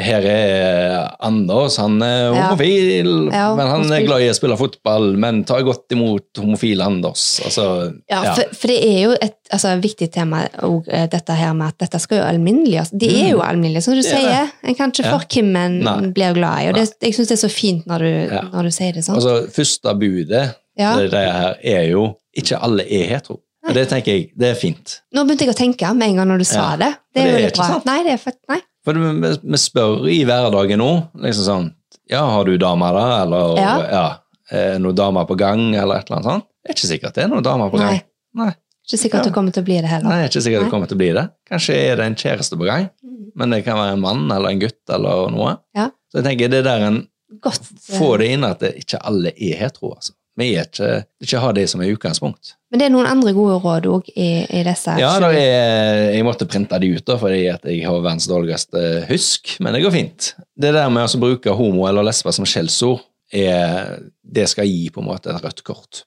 her 0.08 0.28
er 0.30 0.96
Anders, 1.26 1.76
han 1.82 1.98
er 2.06 2.30
homofil, 2.36 3.12
Ja, 3.34 3.48
men 3.58 3.72
han 3.74 3.92
er 3.98 4.06
glad 4.06 4.22
i 4.24 4.30
å 4.30 4.38
spille 4.38 4.58
fotball, 4.60 5.12
men 5.20 5.42
tar 5.48 5.66
godt 5.66 5.90
imot 5.96 6.38
homofile 6.42 6.86
Anders. 6.86 7.26
Altså, 7.44 7.66
Ja, 8.10 8.22
ja. 8.30 8.36
For, 8.38 8.54
for 8.62 8.70
det 8.72 8.78
er 8.86 9.00
jo 9.08 9.16
et 9.18 9.41
altså, 9.52 9.74
viktig 9.82 10.08
tema, 10.12 10.42
og, 10.66 10.88
eh, 10.88 11.06
dette 11.12 11.34
her 11.36 11.52
med 11.54 11.68
at 11.68 11.78
dette 11.84 12.00
skal 12.00 12.18
jo 12.18 12.24
alminneliggjøres. 12.24 12.90
De 12.98 13.08
er 13.22 13.30
jo 13.32 13.40
alminnelige, 13.44 13.82
som 13.82 13.94
du 13.94 14.00
Mm. 14.02 14.12
Er 14.12 14.20
sier. 14.20 14.50
En 14.64 14.74
kan 14.74 14.90
ikke 14.92 15.04
Ja. 15.04 15.12
for 15.18 15.26
hvem 15.28 15.56
en 15.56 16.12
blir 16.14 16.34
glad 16.34 16.62
i. 16.62 16.68
Og 16.68 16.74
det, 16.74 16.88
jeg 17.02 17.14
syns 17.14 17.28
det 17.28 17.38
er 17.38 17.48
så 17.48 17.50
fint 17.52 17.86
når 17.86 17.98
du, 17.98 18.34
Ja. 18.34 18.42
når 18.52 18.62
du 18.62 18.70
sier 18.70 18.92
det 18.92 19.04
sånn. 19.04 19.14
Altså, 19.16 19.46
første 19.52 19.94
budet 19.98 20.54
Ja. 20.78 20.96
det, 20.96 21.10
det 21.10 21.32
her 21.32 21.54
er 21.62 21.88
jo 21.90 22.16
ikke 22.36 22.58
alle 22.62 22.82
er 22.90 23.06
hetero. 23.08 23.40
Og 23.68 23.74
det 23.74 23.88
tenker 23.88 24.06
jeg, 24.12 24.30
det 24.36 24.48
er 24.50 24.54
fint. 24.58 25.00
Nå 25.14 25.22
begynte 25.24 25.44
jeg 25.46 25.54
å 25.54 25.56
tenke 25.56 25.94
med 25.94 26.08
en 26.08 26.16
gang 26.16 26.28
når 26.28 26.38
du 26.38 26.44
sa 26.44 26.76
det. 26.76 26.96
Det 27.14 27.22
er 27.22 27.24
det 27.24 27.30
jo 27.32 27.38
er 27.38 27.42
litt 27.46 27.56
bra. 27.56 27.82
Nei, 27.86 28.02
det 28.02 28.12
er 28.12 28.16
for, 28.16 28.32
nei. 28.48 28.60
For 28.84 28.92
vi, 28.92 29.56
spør 29.56 30.08
i 30.10 30.24
hverdagen 30.24 30.78
nå, 30.78 31.08
liksom 31.22 31.44
sånn 31.46 31.74
Ja, 32.10 32.26
har 32.28 32.44
du 32.44 32.58
damer 32.58 32.92
da? 32.92 33.22
Eller 33.22 33.56
Ja. 33.56 33.76
ja. 33.90 34.16
er 34.50 34.78
noen 34.80 34.94
damer 34.96 35.24
på 35.24 35.36
gang, 35.38 35.74
eller 35.76 35.96
et 36.00 36.10
eller 36.10 36.16
annet 36.18 36.24
sånt? 36.24 36.44
Det 36.66 36.70
er 36.70 36.74
ikke 36.74 36.90
sikkert 37.00 37.14
det 37.14 37.24
er 37.24 37.28
noen 37.28 37.42
damer 37.44 37.70
på 37.70 37.78
gang. 37.78 37.88
Nei. 37.92 38.02
Nei. 38.34 38.54
Ikke 38.82 38.98
sikkert 38.98 39.22
Ja. 39.22 39.30
du 39.30 39.34
kommer 39.34 39.52
til 39.54 39.62
å 39.62 39.66
bli 39.68 39.76
det 39.80 39.88
heller. 39.92 40.08
Nei, 40.10 40.24
ikke 40.26 40.42
sikkert 40.42 40.60
Nei. 40.62 40.64
det 40.68 40.70
kommer 40.74 40.88
til 40.90 40.96
å 40.96 41.02
bli 41.02 41.12
det. 41.16 41.26
Kanskje 41.50 41.74
er 41.78 41.96
det 42.00 42.06
en 42.06 42.16
kjæreste 42.18 42.58
på 42.58 42.66
gang, 42.66 42.88
men 43.36 43.50
det 43.54 43.64
kan 43.64 43.76
være 43.78 43.92
en 43.96 44.00
mann 44.02 44.24
eller 44.30 44.50
en 44.50 44.58
gutt 44.60 44.90
eller 44.90 45.30
noe. 45.30 45.56
Ja. 45.76 45.90
Så 46.10 46.18
jeg 46.20 46.24
tenker 46.24 46.50
det 46.50 46.64
der 46.66 46.86
en 46.88 47.06
Godt. 47.40 47.60
eh, 47.88 47.98
Få 47.98 48.16
det 48.18 48.26
inn 48.34 48.44
at 48.44 48.58
det 48.60 48.74
ikke 48.82 48.98
alle 49.06 49.30
er 49.36 49.56
hetero, 49.56 49.94
altså. 49.94 50.12
Vi 50.36 50.54
er 50.56 50.64
ikke, 50.64 51.04
ikke 51.20 51.38
har 51.40 51.52
det 51.52 51.68
som 51.68 51.80
er 51.84 51.90
utgangspunkt. 51.92 52.54
Men 52.72 52.80
det 52.80 52.86
er 52.86 52.90
noen 52.94 53.06
andre 53.06 53.34
gode 53.36 53.58
råd 53.60 53.84
òg 53.86 54.06
i, 54.16 54.46
i 54.48 54.62
disse. 54.64 54.94
Ja, 54.98 55.10
er, 55.28 56.12
jeg 56.14 56.24
måtte 56.24 56.46
printe 56.48 56.78
de 56.80 56.88
ut 56.96 57.04
da, 57.04 57.18
fordi 57.20 57.42
jeg 57.44 57.84
har 57.84 57.98
verdens 58.00 58.26
dårligste 58.30 59.06
husk, 59.10 59.58
men 59.60 59.74
det 59.74 59.82
går 59.84 59.92
fint. 59.92 60.34
Det 60.56 60.72
der 60.72 60.88
med 60.88 61.04
å 61.04 61.20
bruke 61.20 61.52
homo 61.52 61.84
eller 61.86 62.02
lesbe 62.08 62.32
som 62.32 62.48
skjellsord, 62.48 63.02
det 63.32 64.48
skal 64.48 64.66
gi 64.68 64.88
på 64.92 65.00
en 65.02 65.08
måte 65.08 65.30
et 65.34 65.44
rødt 65.44 65.62
kort. 65.64 66.04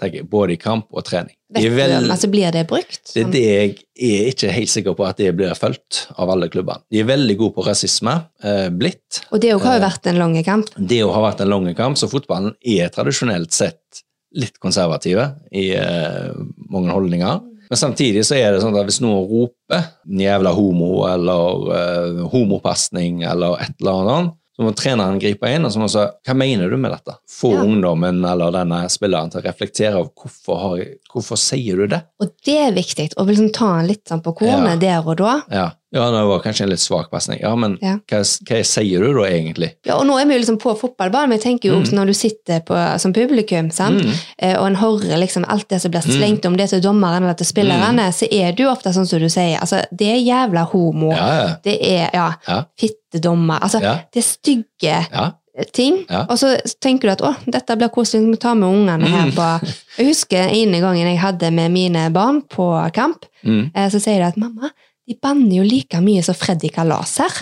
Tenker 0.00 0.18
jeg, 0.22 0.28
både 0.30 0.52
i 0.54 0.56
kamp 0.56 0.86
og 0.92 1.04
trening. 1.04 1.34
Vel- 1.52 2.10
altså, 2.10 2.30
blir 2.32 2.50
det 2.54 2.66
brukt? 2.66 3.12
Det 3.14 3.26
er 3.26 3.30
det 3.30 3.42
jeg 3.44 4.22
er 4.22 4.30
ikke 4.32 4.52
helt 4.52 4.68
sikker 4.72 4.94
på 4.96 5.04
at 5.06 5.16
det 5.20 5.34
blir 5.36 5.52
fulgt 5.54 6.06
av 6.18 6.30
alle 6.32 6.48
klubbene. 6.48 6.80
De 6.90 7.00
er 7.00 7.04
veldig 7.10 7.36
gode 7.38 7.54
på 7.54 7.66
rasisme, 7.66 8.14
eh, 8.42 8.68
blitt. 8.70 9.20
Og 9.32 9.40
det 9.40 9.50
har 9.52 9.60
Eh. 9.60 9.78
jo 9.80 9.86
vært 9.86 10.06
en 10.06 10.18
lang 10.18 10.42
kamp. 10.44 10.70
Det 10.78 11.00
har 11.00 11.22
vært 11.32 11.40
en 11.42 11.48
lang 11.50 11.74
kamp, 11.74 11.96
så 11.96 12.08
fotballen 12.08 12.54
er 12.64 12.88
tradisjonelt 12.88 13.52
sett 13.52 14.02
litt 14.34 14.58
konservative 14.58 15.34
i 15.52 15.70
eh, 15.76 16.32
mange 16.70 16.90
holdninger. 16.90 17.40
Men 17.70 17.76
samtidig 17.78 18.20
så 18.24 18.34
er 18.36 18.52
det 18.52 18.60
sånn 18.62 18.76
at 18.78 18.84
hvis 18.86 19.00
noen 19.00 19.28
roper 19.28 19.84
'jævla 20.08 20.52
homo' 20.54 21.06
eller 21.08 21.72
eh, 21.72 22.28
'homopasning' 22.28 23.22
eller 23.30 23.60
et 23.60 23.74
eller 23.80 23.92
annet, 23.92 24.32
så 24.62 24.68
må 24.68 24.74
treneren 24.78 25.18
gripe 25.20 25.50
inn 25.50 25.66
og 25.66 25.72
så 25.74 25.80
må 25.82 25.88
han 25.88 25.94
si 25.94 26.06
'hva 26.30 26.36
mener 26.38 26.70
du 26.70 26.76
med 26.78 26.92
dette?' 26.94 27.18
Få 27.28 27.52
Ja. 27.52 27.62
ungdommen 27.66 28.24
eller 28.24 28.52
denne 28.54 28.88
spilleren 28.88 29.30
til 29.30 29.40
å 29.40 29.44
reflektere 29.44 29.94
over 29.98 30.10
hvorfor, 30.14 30.58
har 30.62 30.84
hvorfor 31.12 31.36
sier 31.36 31.76
du 31.76 31.86
det? 31.86 32.02
Og 32.20 32.30
det 32.46 32.58
er 32.58 32.72
viktig. 32.72 33.14
Å 33.16 33.26
liksom 33.26 33.52
ta 33.52 33.80
en 33.80 33.86
litt 33.88 34.04
sånn 34.08 34.22
på 34.22 34.36
kornet 34.38 34.78
der 34.80 35.02
og 35.06 35.16
da. 35.18 35.42
Ja, 35.50 35.70
ja 35.92 36.10
det 36.10 36.20
var 36.28 36.40
kanskje 36.40 36.62
en 36.64 36.70
litt 36.70 36.80
svak 36.80 37.10
pasning. 37.10 37.38
Ja, 37.42 37.54
men 37.56 37.78
Ja. 37.82 37.98
Hva, 38.08 38.20
hva 38.48 38.60
sier 38.64 39.00
du 39.04 39.12
da 39.18 39.26
egentlig? 39.28 39.72
Ja, 39.84 39.96
og 39.98 40.06
nå 40.06 40.18
er 40.20 40.26
vi 40.26 40.34
jo 40.34 40.40
liksom 40.40 40.58
på 40.62 40.72
fotballbanen, 40.80 41.28
men 41.28 41.38
jeg 41.38 41.44
tenker 41.44 41.68
jo 41.68 41.74
Mm. 41.78 41.82
også 41.82 41.92
når 41.98 42.06
du 42.06 42.12
sitter 42.14 42.60
på, 42.60 42.98
som 42.98 43.12
publikum, 43.12 43.70
sant? 43.70 44.02
Mm. 44.04 44.12
Eh, 44.38 44.56
og 44.60 44.66
en 44.66 44.76
hører 44.76 45.18
liksom 45.20 45.44
alt 45.48 45.68
det 45.68 45.80
som 45.82 45.90
blir 45.90 46.00
slengt 46.02 46.46
om 46.46 46.56
det 46.56 46.70
til 46.70 46.80
dommeren 46.80 47.22
eller 47.22 47.34
til 47.34 47.46
spillerne, 47.46 48.08
så 48.12 48.26
er 48.32 48.52
det 48.52 48.64
jo 48.64 48.70
ofte 48.72 48.92
sånn 48.94 49.06
som 49.06 49.18
du 49.20 49.28
sier. 49.28 49.58
Altså, 49.60 49.84
det 49.92 50.08
er 50.08 50.24
jævla 50.24 50.64
homo. 50.72 51.10
Mm. 51.12 51.16
Ja, 51.16 51.28
ja. 51.34 51.54
Det 51.62 51.78
er 51.82 52.10
ja, 52.14 52.62
fittedommer. 52.78 53.58
Altså, 53.62 53.80
det 54.12 54.22
er 54.22 54.26
stygge 54.26 55.32
ting. 55.76 55.98
Og 56.28 56.38
så 56.40 56.54
tenker 56.80 57.08
du 57.10 57.12
at 57.12 57.20
å, 57.28 57.34
dette 57.52 57.76
blir 57.76 57.90
koselig, 57.92 58.22
vi 58.24 58.30
må 58.32 58.38
ta 58.40 58.54
med 58.54 58.68
ungene 58.72 59.06
her 59.12 59.26
Mm. 59.28 59.32
på 59.36 59.74
Jeg 59.98 60.06
husker 60.08 60.48
ene 60.48 60.80
gangen 60.80 61.06
jeg 61.06 61.18
hadde 61.20 61.50
med 61.52 61.70
mine 61.70 62.10
barn 62.12 62.40
på 62.42 62.70
kamp, 62.94 63.26
Mm. 63.44 63.70
eh, 63.74 63.88
så 63.90 64.00
sier 64.00 64.18
de 64.18 64.22
at 64.24 64.36
mamma, 64.36 64.70
de 65.08 65.16
banner 65.18 65.56
jo 65.56 65.62
like 65.66 65.98
mye 66.00 66.22
som 66.22 66.36
Freddy 66.38 66.68
Kalas 66.70 67.16
her. 67.18 67.32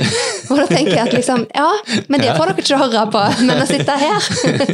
Og 0.51 0.57
da 0.57 0.65
tenker 0.71 0.95
jeg 0.97 1.03
at 1.05 1.13
liksom, 1.13 1.43
ja, 1.55 1.67
men 2.09 2.23
det 2.23 2.33
får 2.33 2.51
dere 2.55 2.63
ikke 2.65 2.79
høre 2.81 3.03
på, 3.13 3.25
men 3.45 3.61
å 3.61 3.67
sitte 3.69 3.97
her. 4.01 4.29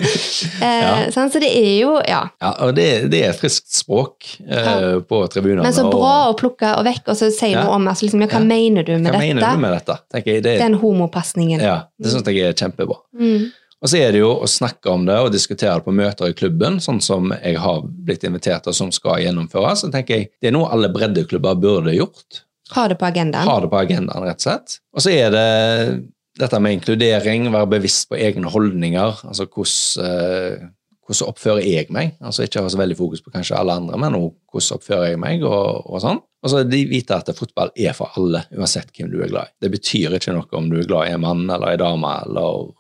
eh, 0.67 1.09
sånn, 1.15 1.33
så 1.35 1.43
det 1.43 1.51
er 1.51 1.73
jo, 1.81 1.97
ja. 2.07 2.23
Ja, 2.43 2.53
og 2.67 2.77
det, 2.79 2.87
det 3.13 3.25
er 3.27 3.37
friskt 3.37 3.73
språk 3.75 4.29
eh, 4.47 4.55
Ja. 4.71 4.95
på 5.03 5.21
tribunene. 5.33 5.67
Men 5.67 5.75
så 5.77 5.89
bra 5.91 6.15
å 6.31 6.39
plukke 6.39 6.77
og 6.79 6.87
vekk, 6.87 7.05
og 7.13 7.19
så 7.19 7.31
si 7.35 7.53
Ja. 7.53 7.65
noe 7.67 7.75
om 7.77 7.91
altså, 7.91 8.07
liksom, 8.07 8.23
ja, 8.23 8.31
hva 8.31 8.41
Ja. 8.41 8.47
mener 8.55 8.87
du 8.87 8.95
med 8.97 9.11
Hva 9.13 9.19
dette? 9.19 9.35
mener 9.35 9.53
du 9.53 9.63
med 9.67 9.77
dette? 9.81 9.99
jeg. 10.23 10.43
Det, 10.47 10.59
Den 10.63 10.75
homopasningen. 10.81 11.61
ja, 11.61 11.79
det 11.99 12.13
syns 12.13 12.27
jeg 12.27 12.39
er 12.47 12.53
kjempebra. 12.55 12.97
Mm. 13.19 13.51
Og 13.83 13.91
så 13.93 13.99
er 14.01 14.13
det 14.15 14.21
jo 14.23 14.31
å 14.41 14.47
snakke 14.49 14.89
om 14.91 15.05
det 15.05 15.19
og 15.21 15.33
diskutere 15.35 15.75
det 15.77 15.85
på 15.85 15.93
møter 15.93 16.31
i 16.31 16.33
klubben, 16.33 16.79
sånn 16.81 17.03
som 17.03 17.29
jeg 17.43 17.59
har 17.61 17.83
blitt 17.85 18.25
invitert 18.25 18.67
og 18.67 18.75
som 18.75 18.91
skal 18.91 19.21
gjennomføres. 19.21 19.83
Så 19.85 19.91
tenker 19.93 20.17
jeg, 20.17 20.31
Det 20.41 20.49
er 20.49 20.53
noe 20.57 20.71
alle 20.73 20.89
breddeklubber 20.89 21.59
burde 21.61 21.93
gjort. 21.95 22.46
Ha 22.75 22.89
det 22.89 22.99
på 22.99 23.07
agendaen. 23.07 23.47
Ha 23.47 23.61
det 23.61 23.71
på 23.71 23.79
agendaen, 23.79 24.25
rett 24.27 24.41
og 24.41 24.47
slett. 24.49 24.79
Og 24.97 25.05
så 25.05 25.13
er 25.15 25.31
det 25.31 25.47
dette 26.41 26.59
med 26.61 26.77
inkludering, 26.77 27.47
være 27.53 27.69
bevisst 27.79 28.09
på 28.11 28.19
egne 28.21 28.51
holdninger. 28.53 29.23
altså 29.25 29.47
hvordan, 29.47 30.05
eh, 30.05 30.67
hvordan 31.07 31.29
oppfører 31.31 31.63
jeg 31.65 31.87
meg? 31.91 32.17
Altså 32.21 32.43
Ikke 32.45 32.61
ha 32.61 32.69
så 32.69 32.77
veldig 32.81 32.97
fokus 32.97 33.23
på 33.23 33.31
kanskje 33.31 33.57
alle 33.59 33.73
andre, 33.73 33.97
men 33.99 34.13
hvordan 34.13 34.77
oppfører 34.77 35.13
jeg 35.13 35.19
meg, 35.23 35.45
og, 35.45 35.87
og 35.87 36.01
sånn. 36.03 36.21
Og 36.43 36.51
så 36.51 36.63
de 36.69 36.85
vite 36.87 37.15
at 37.17 37.31
fotball 37.35 37.71
er 37.77 37.95
for 37.97 38.11
alle, 38.19 38.45
uansett 38.55 38.91
hvem 38.95 39.11
du 39.11 39.21
er 39.23 39.31
glad 39.31 39.49
i. 39.49 39.55
Det 39.65 39.71
betyr 39.73 40.15
ikke 40.19 40.35
noe 40.37 40.47
om 40.59 40.69
du 40.71 40.77
er 40.79 40.87
glad 40.87 41.09
i 41.09 41.15
en 41.17 41.23
mann 41.25 41.47
eller 41.51 41.73
en 41.75 41.79
dame 41.79 42.13
eller 42.27 42.73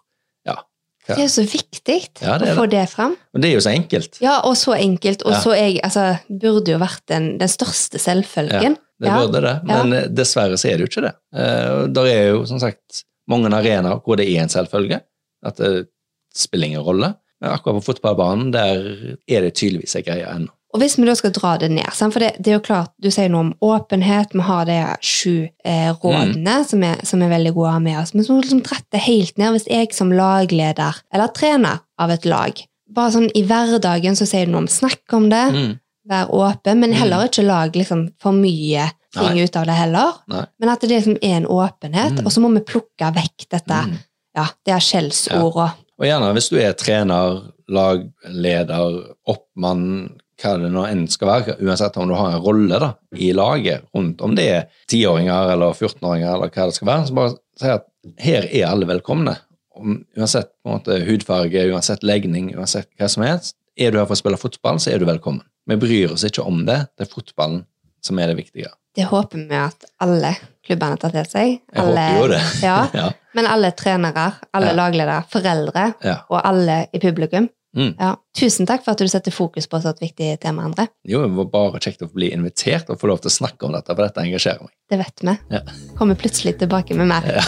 Ja. 0.46 0.58
Det 1.06 1.16
er 1.18 1.22
jo 1.28 1.34
så 1.38 1.44
viktig 1.46 2.00
Ja, 2.20 2.36
det 2.38 2.48
er 2.48 2.54
å 2.54 2.60
få 2.64 2.70
det 2.70 2.88
fram. 2.90 3.16
Men 3.32 3.42
det 3.42 3.50
er 3.50 3.54
jo 3.54 3.60
så 3.62 3.72
enkelt. 3.72 4.18
Ja, 4.20 4.40
og 4.44 4.56
så 4.56 4.74
enkelt. 4.74 5.22
Og 5.22 5.32
Ja. 5.32 5.40
så 5.40 5.54
jeg, 5.54 5.80
altså, 5.82 6.18
burde 6.28 6.72
jo 6.72 6.78
vært 6.78 7.06
den, 7.06 7.38
den 7.38 7.48
største 7.48 7.98
selvfølgen. 7.98 8.76
Det 9.00 9.08
Ja. 9.10 9.18
burde 9.20 9.40
det, 9.44 9.60
men 9.68 9.92
ja. 9.92 10.06
dessverre 10.08 10.56
så 10.56 10.68
er 10.70 10.78
det 10.78 10.86
jo 10.86 10.90
ikke 10.92 11.02
det. 11.08 11.14
Eh, 11.36 11.86
Der 11.92 12.06
er 12.06 12.28
jo 12.30 12.44
som 12.48 12.58
sagt 12.62 13.04
mange 13.28 13.50
arenaer 13.52 14.00
hvor 14.04 14.16
det 14.16 14.28
er 14.30 14.42
en 14.42 14.48
selvfølge, 14.48 15.00
at 15.44 15.56
det 15.56 15.88
spiller 16.34 16.66
ingen 16.66 16.80
rolle. 16.86 17.14
Men 17.40 17.50
akkurat 17.52 17.82
på 17.82 17.92
fotballbanen 17.92 18.52
der 18.52 19.18
er 19.28 19.40
det 19.44 19.54
tydeligvis 19.54 19.96
en 19.96 20.02
greie 20.06 20.24
ennå. 20.24 20.48
Og 20.74 20.80
hvis 20.80 20.96
vi 20.98 21.04
da 21.06 21.14
skal 21.14 21.30
dra 21.32 21.56
det 21.58 21.70
ned, 21.70 21.88
for 22.12 22.18
det, 22.20 22.32
det 22.42 22.48
er 22.48 22.56
jo 22.58 22.60
klart, 22.64 22.90
du 23.00 23.08
sier 23.10 23.28
noe 23.32 23.40
om 23.46 23.54
åpenhet, 23.64 24.32
vi 24.34 24.40
har 24.44 24.64
de 24.68 24.78
sju 25.00 25.48
eh, 25.64 25.92
rådene 26.02 26.56
som, 26.68 26.82
er, 26.82 26.96
som 27.04 27.22
er 27.22 27.28
veldig 27.32 27.52
gode 27.54 27.68
å 27.70 27.72
ha 27.72 27.78
med 27.80 27.98
oss, 28.00 28.12
men 28.14 28.24
så 28.24 28.32
må 28.34 28.42
liksom 28.42 28.62
trette 28.66 28.98
helt 29.00 29.38
ned 29.38 29.52
hvis 29.54 29.68
jeg 29.70 29.92
som 29.96 30.10
lagleder 30.12 30.98
eller 31.14 31.28
trener 31.36 31.80
av 31.98 32.10
et 32.10 32.24
lag, 32.28 32.60
bare 32.92 33.12
sånn 33.14 33.30
i 33.34 33.42
hverdagen 33.48 34.16
så 34.16 34.26
sier 34.28 34.46
du 34.46 34.52
noe 34.52 34.64
om 34.66 34.68
snakk 34.68 35.12
om 35.16 35.28
det, 35.32 35.44
Mm. 35.54 35.78
Vær 36.08 36.30
åpen, 36.34 36.80
men 36.80 36.92
heller 36.92 37.26
ikke 37.28 37.44
lage 37.46 37.76
liksom 37.80 38.06
for 38.22 38.32
mye 38.32 38.90
ting 39.16 39.32
Nei. 39.34 39.44
ut 39.44 39.56
av 39.56 39.64
det 39.66 39.74
heller, 39.78 40.12
Nei. 40.28 40.44
men 40.60 40.68
at 40.68 40.80
det 40.84 40.90
liksom 40.90 41.16
er 41.22 41.36
en 41.40 41.46
åpenhet, 41.46 42.18
Mm. 42.20 42.26
og 42.26 42.32
så 42.32 42.40
må 42.44 42.52
vi 42.54 42.60
plukke 42.60 43.12
vekk 43.14 43.48
dette, 43.50 43.80
Mm. 43.86 43.98
ja, 44.36 44.46
det 44.64 44.74
er 44.74 44.80
skjellsord 44.80 45.56
og 45.56 45.70
Og 45.98 46.04
gjerne 46.04 46.32
hvis 46.36 46.50
du 46.50 46.56
er 46.60 46.72
trener, 46.74 47.42
lagleder, 47.68 49.14
oppmann, 49.26 50.10
hva 50.42 50.52
det 50.60 50.68
nå 50.72 50.82
enn 50.84 51.06
skal 51.08 51.28
være, 51.30 51.54
uansett 51.64 51.96
om 51.96 52.10
du 52.10 52.14
har 52.18 52.34
en 52.34 52.42
rolle 52.44 52.78
da, 52.82 52.90
i 53.16 53.30
laget 53.32 53.86
rundt, 53.96 54.20
om 54.20 54.34
det 54.36 54.44
er 54.52 54.66
10-åringer 54.92 55.52
eller 55.54 55.72
14-åringer 55.72 56.34
eller 56.34 56.52
hva 56.52 56.66
det 56.68 56.76
skal 56.76 56.90
være, 56.90 57.06
så 57.08 57.16
bare 57.16 57.34
si 57.56 57.72
at 57.72 57.86
her 58.20 58.48
er 58.52 58.66
alle 58.68 58.86
velkomne. 58.90 59.38
Om, 59.76 59.98
uansett 60.16 60.52
måte, 60.64 61.00
hudfarge, 61.04 61.66
uansett 61.72 62.04
legning, 62.06 62.50
uansett 62.56 62.88
hva 62.98 63.08
som 63.12 63.24
helst. 63.24 63.56
Er 63.76 63.90
du 63.92 63.98
her 63.98 64.06
for 64.08 64.16
å 64.16 64.20
spille 64.20 64.38
fotball, 64.40 64.78
så 64.80 64.92
er 64.92 64.98
du 65.02 65.04
velkommen. 65.08 65.42
Vi 65.66 65.76
bryr 65.82 66.12
oss 66.14 66.24
ikke 66.28 66.44
om 66.46 66.64
det. 66.66 66.78
Det 66.96 67.06
er 67.06 67.10
fotballen 67.12 67.64
som 68.06 68.18
er 68.22 68.30
det 68.30 68.36
viktige. 68.38 68.70
det 68.96 69.04
håper 69.10 69.42
vi 69.50 69.56
at 69.58 69.84
alle 70.00 70.30
klubbene 70.64 70.96
tar 70.96 71.10
til 71.12 71.26
seg. 71.28 71.50
Jeg 71.74 71.82
håper 71.84 72.20
jo 72.20 72.28
det. 72.32 72.40
Ja, 72.64 72.76
ja. 72.94 73.10
Men 73.36 73.46
alle 73.50 73.72
trenere, 73.76 74.30
alle 74.54 74.70
Ja. 74.72 74.76
lagledere, 74.78 75.18
foreldre 75.30 75.90
og 76.30 76.38
alle 76.40 76.86
i 76.94 76.98
publikum. 77.02 77.50
Mm. 77.76 77.90
Ja. 77.98 78.14
Tusen 78.32 78.64
takk 78.66 78.86
for 78.86 78.94
at 78.94 79.02
du 79.04 79.08
setter 79.12 79.30
fokus 79.36 79.66
på 79.68 79.76
et 79.76 80.00
viktig 80.00 80.30
tema, 80.40 80.64
André. 80.64 80.86
Jo, 81.04 81.26
det 81.26 81.34
var 81.36 81.50
bare 81.52 81.78
kjekt 81.84 82.00
å 82.06 82.08
bli 82.08 82.30
invitert 82.32 82.88
og 82.88 82.96
få 83.02 83.10
lov 83.10 83.20
til 83.20 83.28
å 83.28 83.36
snakke 83.36 83.66
om 83.68 83.72
dette, 83.76 83.92
for 83.92 84.00
dette 84.06 84.22
engasjerer 84.24 84.62
meg. 84.64 84.72
Det 84.88 84.98
vet 85.02 85.20
vi. 85.28 85.36
Ja. 85.58 85.60
Kommer 85.98 86.16
plutselig 86.16 86.56
tilbake 86.62 86.96
med 86.96 87.10
mer. 87.12 87.28
Ja. 87.36 87.44